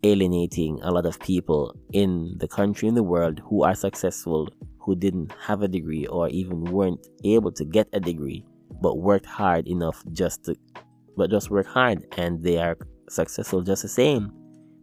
alienating 0.03 0.79
a 0.81 0.91
lot 0.91 1.05
of 1.05 1.19
people 1.19 1.75
in 1.93 2.35
the 2.37 2.47
country, 2.47 2.87
in 2.87 2.95
the 2.95 3.03
world 3.03 3.39
who 3.47 3.63
are 3.63 3.75
successful, 3.75 4.49
who 4.88 4.95
didn't 4.95 5.34
have 5.34 5.62
a 5.62 5.67
degree 5.67 6.08
or 6.08 6.30
even 6.30 6.63
weren't 6.63 7.06
able 7.26 7.52
to 7.52 7.65
get 7.65 7.89
a 7.91 8.00
degree, 8.00 8.45
but 8.82 8.97
worked 8.97 9.26
hard 9.26 9.67
enough 9.67 10.02
just 10.13 10.45
to 10.45 10.56
but 11.17 11.30
just 11.30 11.50
work 11.50 11.67
hard 11.67 12.06
and 12.17 12.41
they 12.41 12.58
are 12.58 12.78
successful 13.10 13.62
just 13.62 13.82
the 13.82 13.89
same. 13.89 14.32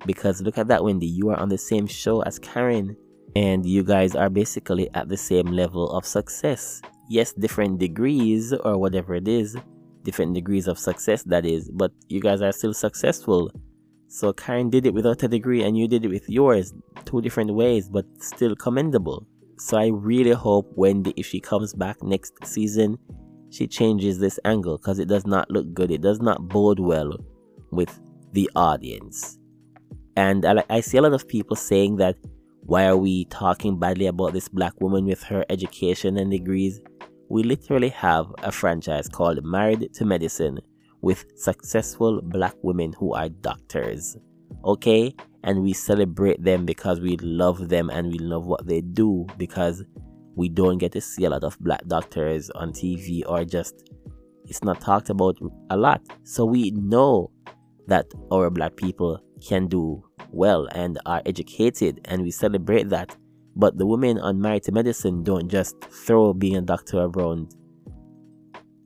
Because 0.05 0.43
look 0.43 0.59
at 0.59 0.69
that, 0.69 0.85
Wendy, 0.85 1.07
you 1.07 1.31
are 1.31 1.39
on 1.39 1.49
the 1.49 1.57
same 1.57 1.87
show 1.87 2.21
as 2.23 2.39
Karen, 2.39 2.95
and 3.35 3.65
you 3.65 3.83
guys 3.83 4.15
are 4.15 4.29
basically 4.29 4.93
at 4.93 5.09
the 5.09 5.17
same 5.17 5.47
level 5.47 5.91
of 5.97 6.05
success. 6.05 6.83
Yes, 7.09 7.33
different 7.33 7.79
degrees 7.79 8.53
or 8.53 8.77
whatever 8.77 9.15
it 9.15 9.27
is, 9.27 9.57
different 10.03 10.35
degrees 10.35 10.69
of 10.69 10.79
success 10.79 11.23
that 11.23 11.47
is, 11.47 11.71
but 11.73 11.93
you 12.09 12.21
guys 12.21 12.43
are 12.43 12.53
still 12.53 12.75
successful. 12.75 13.51
So 14.09 14.35
Karen 14.35 14.69
did 14.69 14.85
it 14.85 14.93
without 14.93 15.23
a 15.23 15.29
degree 15.29 15.63
and 15.63 15.79
you 15.79 15.89
did 15.89 16.05
it 16.05 16.09
with 16.09 16.29
yours, 16.29 16.75
two 17.07 17.23
different 17.23 17.55
ways, 17.55 17.89
but 17.89 18.05
still 18.21 18.55
commendable. 18.55 19.27
So 19.59 19.77
I 19.77 19.89
really 19.89 20.33
hope 20.33 20.73
Wendy, 20.75 21.13
if 21.17 21.27
she 21.27 21.41
comes 21.41 21.75
back 21.75 22.03
next 22.03 22.35
season, 22.45 22.99
she 23.51 23.67
changes 23.67 24.19
this 24.19 24.39
angle 24.45 24.79
because 24.79 24.99
it 24.99 25.09
does 25.09 25.27
not 25.27 25.51
look 25.51 25.73
good. 25.73 25.91
It 25.91 26.01
does 26.01 26.21
not 26.21 26.49
bode 26.49 26.81
well 26.81 27.17
with 27.71 28.01
the 28.33 28.51
audience. 28.57 29.39
And 30.17 30.45
I, 30.45 30.65
I 30.71 30.81
see 30.81 30.99
a 30.99 31.03
lot 31.03 31.13
of 31.13 31.29
people 31.29 31.57
saying 31.57 31.97
that 31.97 32.17
why 32.67 32.87
are 32.87 32.97
we 32.97 33.27
talking 33.27 33.79
badly 33.79 34.07
about 34.07 34.33
this 34.33 34.49
black 34.49 34.73
woman 34.81 35.05
with 35.05 35.23
her 35.25 35.45
education 35.51 36.17
and 36.17 36.31
degrees? 36.31 36.81
We 37.29 37.43
literally 37.43 37.91
have 37.91 38.27
a 38.43 38.51
franchise 38.51 39.09
called 39.09 39.45
Married 39.45 39.93
to 39.95 40.05
Medicine 40.05 40.59
with 41.03 41.27
successful 41.37 42.23
black 42.23 42.55
women 42.63 42.95
who 42.99 43.13
are 43.13 43.29
doctors. 43.29 44.17
Okay? 44.65 45.15
And 45.45 45.63
we 45.63 45.73
celebrate 45.73 46.43
them 46.43 46.65
because 46.65 47.01
we 47.01 47.17
love 47.19 47.69
them 47.69 47.91
and 47.91 48.11
we 48.11 48.19
love 48.19 48.47
what 48.47 48.67
they 48.67 48.81
do 48.81 49.27
because 49.37 49.85
we 50.35 50.49
don't 50.49 50.79
get 50.79 50.93
to 50.93 51.01
see 51.01 51.25
a 51.25 51.31
lot 51.31 51.45
of 51.45 51.59
black 51.61 51.87
doctors 51.87 52.51
on 52.51 52.73
TV 52.73 53.23
or 53.27 53.45
just 53.45 53.91
it's 54.47 54.65
not 54.65 54.81
talked 54.81 55.11
about 55.11 55.37
a 55.71 55.77
lot. 55.77 56.01
So 56.23 56.45
we 56.45 56.71
know 56.73 57.31
that 57.87 58.07
our 58.33 58.51
black 58.51 58.77
people 58.77 59.21
can 59.47 59.69
do 59.69 60.03
well 60.31 60.67
and 60.75 60.99
are 61.07 61.23
educated 61.27 62.01
and 62.07 62.23
we 62.23 62.31
celebrate 62.31 62.89
that. 62.91 63.17
But 63.57 63.79
the 63.79 63.87
women 63.87 64.19
on 64.19 64.41
Married 64.41 64.65
to 64.65 64.73
Medicine 64.73 65.23
don't 65.23 65.49
just 65.49 65.81
throw 65.85 66.33
being 66.33 66.57
a 66.57 66.63
doctor 66.63 67.03
around 67.03 67.55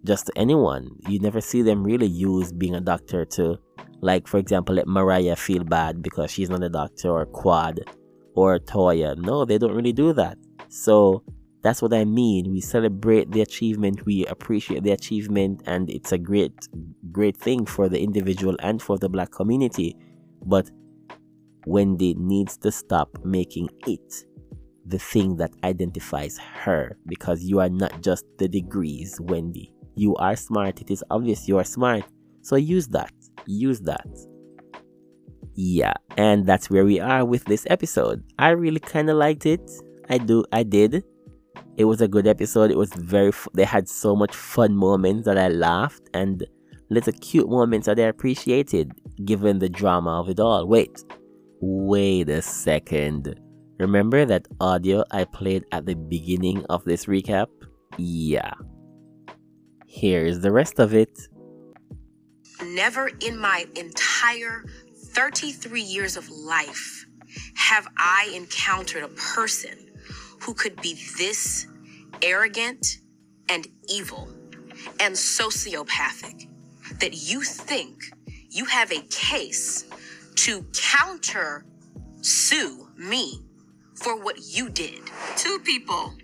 just 0.05 0.31
anyone. 0.37 0.91
You 1.09 1.21
never 1.21 1.41
see 1.41 1.63
them 1.63 1.83
really 1.83 2.07
use 2.07 2.53
being 2.53 2.75
a 2.75 2.81
doctor 2.81 3.25
to, 3.25 3.59
like, 4.01 4.29
for 4.29 4.39
example, 4.39 4.75
let 4.75 4.87
Mariah 4.87 5.37
feel 5.37 5.65
bad 5.65 6.03
because 6.03 6.31
she's 6.31 6.51
not 6.51 6.63
a 6.63 6.69
doctor 6.69 7.11
or 7.11 7.27
Quad 7.27 7.81
or 8.35 8.59
Toya. 8.59 9.17
No, 9.17 9.45
they 9.45 9.59
don't 9.59 9.75
really 9.75 9.93
do 9.93 10.13
that. 10.13 10.39
So 10.69 11.25
that's 11.63 11.83
what 11.83 11.93
I 11.93 12.05
mean. 12.05 12.53
We 12.53 12.61
celebrate 12.61 13.31
the 13.33 13.41
achievement, 13.41 14.07
we 14.07 14.25
appreciate 14.27 14.85
the 14.85 14.93
achievement, 14.93 15.63
and 15.67 15.91
it's 15.91 16.13
a 16.13 16.19
great, 16.19 16.53
great 17.11 17.37
thing 17.37 17.67
for 17.67 17.89
the 17.89 18.01
individual 18.01 18.57
and 18.61 18.81
for 18.81 18.99
the 18.99 19.09
black 19.09 19.33
community. 19.33 19.97
But 20.45 20.71
Wendy 21.67 22.15
needs 22.15 22.57
to 22.59 22.71
stop 22.71 23.11
making 23.25 23.69
it 23.87 24.25
the 24.87 24.99
thing 24.99 25.37
that 25.37 25.51
identifies 25.65 26.39
her 26.39 26.97
because 27.07 27.43
you 27.43 27.61
are 27.61 27.69
not 27.69 28.01
just 28.01 28.25
the 28.39 28.49
degrees, 28.49 29.19
Wendy. 29.21 29.75
You 29.95 30.15
are 30.17 30.37
smart. 30.37 30.81
It 30.81 30.91
is 30.91 31.05
obvious 31.11 31.49
you 31.49 31.59
are 31.59 31.65
smart. 31.65 32.05
So 32.41 32.57
use 32.57 32.87
that. 32.89 33.13
Use 33.49 33.81
that. 33.81 34.07
Yeah, 35.55 35.95
and 36.19 36.47
that's 36.47 36.69
where 36.69 36.85
we 36.85 37.01
are 37.01 37.25
with 37.25 37.47
this 37.47 37.67
episode. 37.71 38.23
I 38.39 38.51
really 38.51 38.79
kind 38.79 39.09
of 39.09 39.17
liked 39.17 39.47
it. 39.47 39.71
I 40.11 40.19
do. 40.19 40.45
I 40.53 40.63
did. 40.63 41.03
It 41.79 41.87
was 41.87 42.03
a 42.03 42.09
good 42.09 42.27
episode. 42.27 42.71
It 42.71 42.77
was 42.77 42.93
very. 42.93 43.29
F- 43.29 43.49
they 43.55 43.65
had 43.65 43.89
so 43.89 44.15
much 44.15 44.37
fun 44.37 44.77
moments 44.77 45.25
that 45.25 45.39
I 45.39 45.49
laughed 45.49 46.03
and 46.13 46.47
little 46.91 47.13
cute 47.15 47.49
moments 47.49 47.87
that 47.87 47.99
I 47.99 48.03
appreciated, 48.03 48.93
given 49.25 49.61
the 49.61 49.71
drama 49.71 50.21
of 50.21 50.29
it 50.29 50.41
all. 50.41 50.69
Wait, 50.69 51.03
wait 51.61 52.29
a 52.29 52.43
second. 52.43 53.41
Remember 53.79 54.27
that 54.27 54.47
audio 54.61 55.05
I 55.11 55.25
played 55.25 55.65
at 55.73 55.87
the 55.87 55.95
beginning 55.95 56.67
of 56.69 56.85
this 56.85 57.07
recap? 57.07 57.47
Yeah. 57.97 58.53
Here's 59.87 60.41
the 60.41 60.53
rest 60.53 60.79
of 60.79 60.95
it. 60.95 61.19
Never 62.65 63.11
in 63.21 63.39
my 63.39 63.67
entire 63.77 64.65
33 64.97 65.81
years 65.81 66.17
of 66.17 66.29
life 66.29 67.07
have 67.55 67.87
I 67.97 68.33
encountered 68.35 69.05
a 69.05 69.09
person 69.09 69.91
who 70.41 70.55
could 70.55 70.81
be 70.81 70.99
this 71.19 71.67
arrogant 72.23 72.99
and 73.49 73.67
evil 73.89 74.29
and 75.01 75.15
sociopathic 75.15 76.49
that 77.01 77.31
you 77.31 77.43
think 77.43 78.11
you 78.51 78.65
have 78.65 78.91
a 78.93 79.03
case 79.11 79.85
to 80.37 80.65
counter 80.73 81.65
sue 82.21 82.89
me 82.97 83.43
for 83.95 84.17
what 84.23 84.37
you 84.47 84.69
did. 84.69 85.01
Two 85.37 85.59
people 85.65 86.15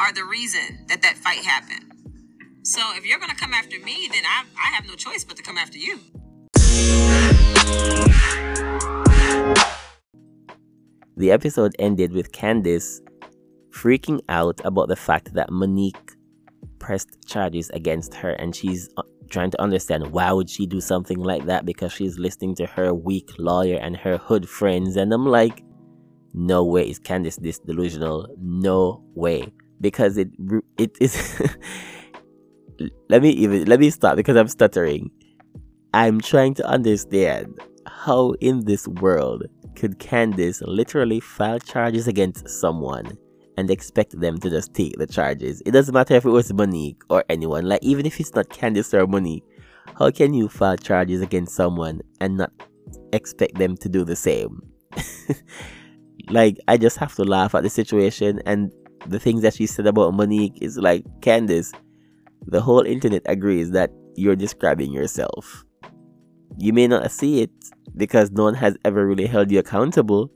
are 0.00 0.12
the 0.12 0.24
reason 0.24 0.84
that 0.88 1.02
that 1.02 1.16
fight 1.16 1.44
happened. 1.44 1.95
So 2.66 2.80
if 2.96 3.06
you're 3.06 3.20
going 3.20 3.30
to 3.30 3.36
come 3.36 3.54
after 3.54 3.78
me, 3.78 4.08
then 4.10 4.24
I, 4.26 4.42
I 4.58 4.74
have 4.74 4.88
no 4.88 4.96
choice 4.96 5.22
but 5.22 5.36
to 5.36 5.42
come 5.44 5.56
after 5.56 5.78
you. 5.78 6.00
The 11.16 11.30
episode 11.30 11.76
ended 11.78 12.10
with 12.10 12.32
Candiace 12.32 13.00
freaking 13.70 14.18
out 14.28 14.60
about 14.64 14.88
the 14.88 14.96
fact 14.96 15.34
that 15.34 15.52
Monique 15.52 16.16
pressed 16.80 17.24
charges 17.24 17.70
against 17.70 18.14
her 18.14 18.30
and 18.30 18.52
she's 18.52 18.88
uh, 18.96 19.02
trying 19.30 19.52
to 19.52 19.62
understand 19.62 20.10
why 20.10 20.32
would 20.32 20.50
she 20.50 20.66
do 20.66 20.80
something 20.80 21.20
like 21.20 21.46
that? 21.46 21.66
Because 21.66 21.92
she's 21.92 22.18
listening 22.18 22.56
to 22.56 22.66
her 22.66 22.92
weak 22.92 23.30
lawyer 23.38 23.78
and 23.78 23.96
her 23.96 24.18
hood 24.18 24.48
friends 24.48 24.96
and 24.96 25.12
I'm 25.12 25.24
like 25.24 25.62
no 26.34 26.64
way 26.64 26.90
is 26.90 26.98
Candiace 26.98 27.36
this 27.36 27.60
delusional. 27.60 28.26
No 28.42 29.04
way. 29.14 29.52
Because 29.80 30.18
it 30.18 30.30
it 30.76 30.96
is 31.00 31.40
let 33.08 33.22
me 33.22 33.30
even 33.30 33.64
let 33.64 33.80
me 33.80 33.90
stop 33.90 34.16
because 34.16 34.36
I'm 34.36 34.48
stuttering 34.48 35.10
I'm 35.94 36.20
trying 36.20 36.54
to 36.54 36.66
understand 36.66 37.58
how 37.86 38.32
in 38.40 38.64
this 38.64 38.86
world 38.86 39.44
could 39.74 39.98
Candiace 39.98 40.62
literally 40.62 41.20
file 41.20 41.58
charges 41.58 42.08
against 42.08 42.48
someone 42.48 43.16
and 43.56 43.70
expect 43.70 44.18
them 44.20 44.38
to 44.38 44.50
just 44.50 44.74
take 44.74 44.98
the 44.98 45.06
charges. 45.06 45.62
It 45.64 45.70
doesn't 45.70 45.94
matter 45.94 46.14
if 46.14 46.26
it 46.26 46.30
was 46.30 46.52
Monique 46.52 47.00
or 47.08 47.24
anyone. 47.30 47.66
Like 47.66 47.82
even 47.82 48.04
if 48.04 48.20
it's 48.20 48.34
not 48.34 48.50
Candiace 48.50 48.92
or 48.92 49.06
Monique, 49.06 49.44
how 49.98 50.10
can 50.10 50.34
you 50.34 50.48
file 50.48 50.76
charges 50.76 51.22
against 51.22 51.54
someone 51.54 52.00
and 52.20 52.36
not 52.36 52.52
expect 53.12 53.56
them 53.56 53.76
to 53.78 53.88
do 53.88 54.04
the 54.04 54.16
same? 54.16 54.60
Like, 56.28 56.58
I 56.66 56.76
just 56.76 56.96
have 56.98 57.14
to 57.16 57.24
laugh 57.24 57.54
at 57.54 57.62
the 57.62 57.70
situation 57.70 58.40
and 58.46 58.72
the 59.06 59.20
things 59.20 59.42
that 59.42 59.54
she 59.54 59.66
said 59.66 59.86
about 59.86 60.14
Monique 60.14 60.58
is 60.60 60.76
like, 60.76 61.04
Candiace, 61.20 61.72
the 62.42 62.60
whole 62.60 62.82
internet 62.82 63.22
agrees 63.26 63.70
that 63.72 63.90
you're 64.16 64.36
describing 64.36 64.92
yourself. 64.92 65.64
You 66.58 66.72
may 66.72 66.86
not 66.86 67.10
see 67.10 67.42
it 67.42 67.50
because 67.96 68.30
no 68.30 68.44
one 68.44 68.54
has 68.54 68.76
ever 68.84 69.06
really 69.06 69.26
held 69.26 69.50
you 69.50 69.58
accountable 69.58 70.30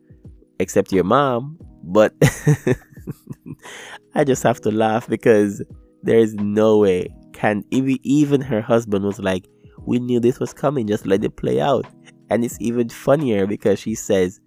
except 0.58 0.92
your 0.92 1.04
mom, 1.04 1.58
but 1.82 2.12
I 4.14 4.24
just 4.24 4.42
have 4.42 4.60
to 4.62 4.70
laugh 4.70 5.08
because 5.08 5.62
there 6.02 6.18
is 6.18 6.34
no 6.34 6.78
way 6.78 7.08
can 7.32 7.64
even 7.70 8.40
her 8.42 8.60
husband 8.60 9.04
was 9.04 9.18
like, 9.18 9.48
"We 9.86 9.98
knew 9.98 10.20
this 10.20 10.38
was 10.38 10.52
coming, 10.52 10.86
just 10.86 11.06
let 11.06 11.24
it 11.24 11.36
play 11.36 11.60
out." 11.60 11.86
And 12.28 12.44
it's 12.44 12.58
even 12.60 12.90
funnier 12.90 13.46
because 13.46 13.78
she 13.78 13.94
says 13.94 14.40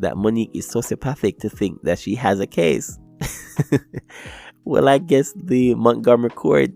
that 0.00 0.16
Monique 0.16 0.50
is 0.54 0.66
sociopathic 0.66 1.38
to 1.40 1.50
think 1.50 1.82
that 1.82 1.98
she 1.98 2.14
has 2.14 2.40
a 2.40 2.46
case. 2.46 2.98
well, 4.64 4.88
I 4.88 4.98
guess 4.98 5.32
the 5.36 5.74
Montgomery 5.74 6.30
court 6.30 6.70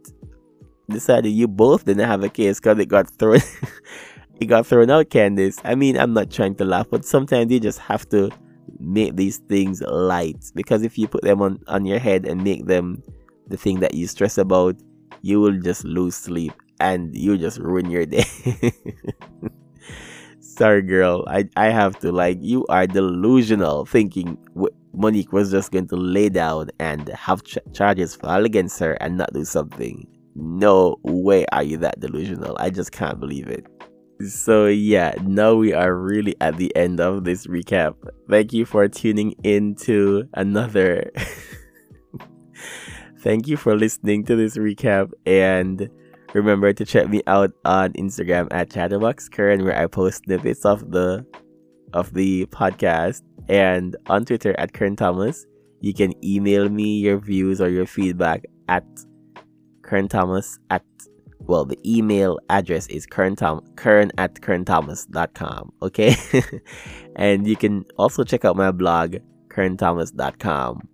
decided 0.88 1.30
you 1.30 1.48
both 1.48 1.84
didn't 1.84 2.08
have 2.08 2.22
a 2.22 2.28
case 2.28 2.60
because 2.60 2.78
it 2.78 2.86
got 2.86 3.10
thrown. 3.18 3.40
it 4.40 4.46
got 4.46 4.66
thrown 4.66 4.90
out, 4.90 5.10
Candiace. 5.10 5.60
I 5.64 5.74
mean, 5.74 5.98
I'm 5.98 6.12
not 6.12 6.30
trying 6.30 6.54
to 6.56 6.64
laugh, 6.64 6.86
but 6.90 7.04
sometimes 7.04 7.50
you 7.50 7.60
just 7.60 7.78
have 7.80 8.08
to 8.10 8.30
make 8.78 9.16
these 9.16 9.38
things 9.38 9.80
light 9.82 10.36
because 10.54 10.82
if 10.82 10.98
you 10.98 11.08
put 11.08 11.22
them 11.22 11.40
on 11.40 11.58
on 11.66 11.86
your 11.86 11.98
head 11.98 12.26
and 12.26 12.44
make 12.44 12.66
them 12.66 13.02
the 13.48 13.56
thing 13.56 13.80
that 13.80 13.94
you 13.94 14.06
stress 14.06 14.38
about, 14.38 14.76
you 15.22 15.40
will 15.40 15.58
just 15.60 15.84
lose 15.84 16.16
sleep 16.16 16.52
and 16.80 17.14
you 17.14 17.38
just 17.38 17.58
ruin 17.58 17.90
your 17.90 18.06
day. 18.06 18.24
Sorry, 20.40 20.82
girl. 20.82 21.24
I, 21.28 21.48
I 21.56 21.66
have 21.66 21.98
to. 22.00 22.12
Like, 22.12 22.38
you 22.40 22.66
are 22.68 22.86
delusional 22.86 23.84
thinking 23.84 24.38
Monique 24.96 25.32
was 25.32 25.50
just 25.50 25.72
going 25.72 25.88
to 25.88 25.96
lay 25.96 26.30
down 26.30 26.70
and 26.80 27.08
have 27.08 27.44
ch- 27.44 27.58
charges 27.74 28.16
filed 28.16 28.46
against 28.46 28.78
her 28.80 28.92
and 28.94 29.18
not 29.18 29.32
do 29.34 29.44
something. 29.44 30.06
No 30.34 30.96
way 31.02 31.44
are 31.52 31.62
you 31.62 31.76
that 31.78 32.00
delusional. 32.00 32.56
I 32.58 32.70
just 32.70 32.92
can't 32.92 33.20
believe 33.20 33.48
it. 33.48 33.66
So, 34.26 34.66
yeah, 34.66 35.14
now 35.22 35.54
we 35.54 35.74
are 35.74 35.94
really 35.94 36.34
at 36.40 36.56
the 36.56 36.74
end 36.74 37.00
of 37.00 37.24
this 37.24 37.46
recap. 37.46 37.94
Thank 38.30 38.54
you 38.54 38.64
for 38.64 38.88
tuning 38.88 39.34
in 39.42 39.74
to 39.82 40.26
another. 40.32 41.10
Thank 43.20 43.48
you 43.48 43.58
for 43.58 43.76
listening 43.76 44.24
to 44.24 44.36
this 44.36 44.56
recap 44.56 45.12
and 45.26 45.90
remember 46.32 46.72
to 46.72 46.86
check 46.86 47.10
me 47.10 47.22
out 47.26 47.50
on 47.66 47.92
Instagram 47.92 48.48
at 48.50 48.70
chatterboxkern 48.70 49.64
where 49.64 49.76
I 49.76 49.86
post 49.86 50.24
snippets 50.24 50.64
of 50.64 50.90
the 50.90 51.26
of 51.92 52.14
the 52.14 52.46
podcast 52.46 53.20
and 53.48 53.96
on 54.06 54.24
Twitter 54.24 54.54
at 54.58 54.72
Kern 54.72 54.96
Thomas. 54.96 55.46
You 55.80 55.92
can 55.92 56.12
email 56.24 56.68
me 56.68 56.98
your 56.98 57.18
views 57.18 57.60
or 57.60 57.68
your 57.68 57.86
feedback 57.86 58.44
at 58.68 58.84
Kern 59.82 60.08
Thomas 60.08 60.58
at 60.70 60.82
well, 61.46 61.64
the 61.64 61.78
email 61.86 62.38
address 62.50 62.86
is 62.88 63.06
kern, 63.06 63.36
Tom, 63.36 63.60
kern 63.76 64.10
at 64.18 64.34
kernthomas.com. 64.34 65.72
Okay. 65.82 66.16
and 67.16 67.46
you 67.46 67.56
can 67.56 67.84
also 67.98 68.24
check 68.24 68.44
out 68.44 68.56
my 68.56 68.72
blog, 68.72 69.16
kernthomas.com. 69.48 70.88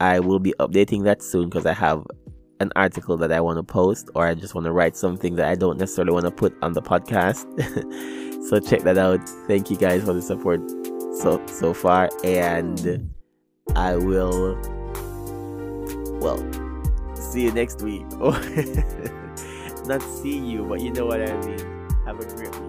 I 0.00 0.20
will 0.20 0.40
be 0.40 0.54
updating 0.58 1.04
that 1.04 1.22
soon 1.22 1.48
because 1.48 1.64
I 1.64 1.72
have 1.72 2.04
an 2.60 2.70
article 2.76 3.16
that 3.16 3.32
I 3.32 3.40
want 3.40 3.58
to 3.58 3.62
post 3.62 4.10
or 4.14 4.26
I 4.26 4.34
just 4.34 4.54
want 4.54 4.66
to 4.66 4.72
write 4.72 4.96
something 4.96 5.36
that 5.36 5.48
I 5.48 5.54
don't 5.54 5.78
necessarily 5.78 6.12
want 6.12 6.26
to 6.26 6.30
put 6.30 6.54
on 6.62 6.72
the 6.72 6.82
podcast. 6.82 7.44
so 8.48 8.60
check 8.60 8.82
that 8.82 8.98
out. 8.98 9.26
Thank 9.46 9.70
you 9.70 9.76
guys 9.76 10.04
for 10.04 10.12
the 10.12 10.22
support 10.22 10.60
so 11.14 11.40
so 11.46 11.72
far 11.72 12.10
and 12.22 12.80
hmm. 12.80 13.06
I 13.76 13.96
will 13.96 14.58
well 16.20 16.38
see 17.14 17.42
you 17.42 17.52
next 17.52 17.82
week. 17.82 18.06
not 19.86 20.02
see 20.02 20.38
you, 20.38 20.64
but 20.64 20.80
you 20.80 20.90
know 20.92 21.06
what 21.06 21.20
I 21.20 21.34
mean. 21.46 21.58
Have 22.06 22.20
a 22.20 22.24
great 22.24 22.54
week. 22.60 22.63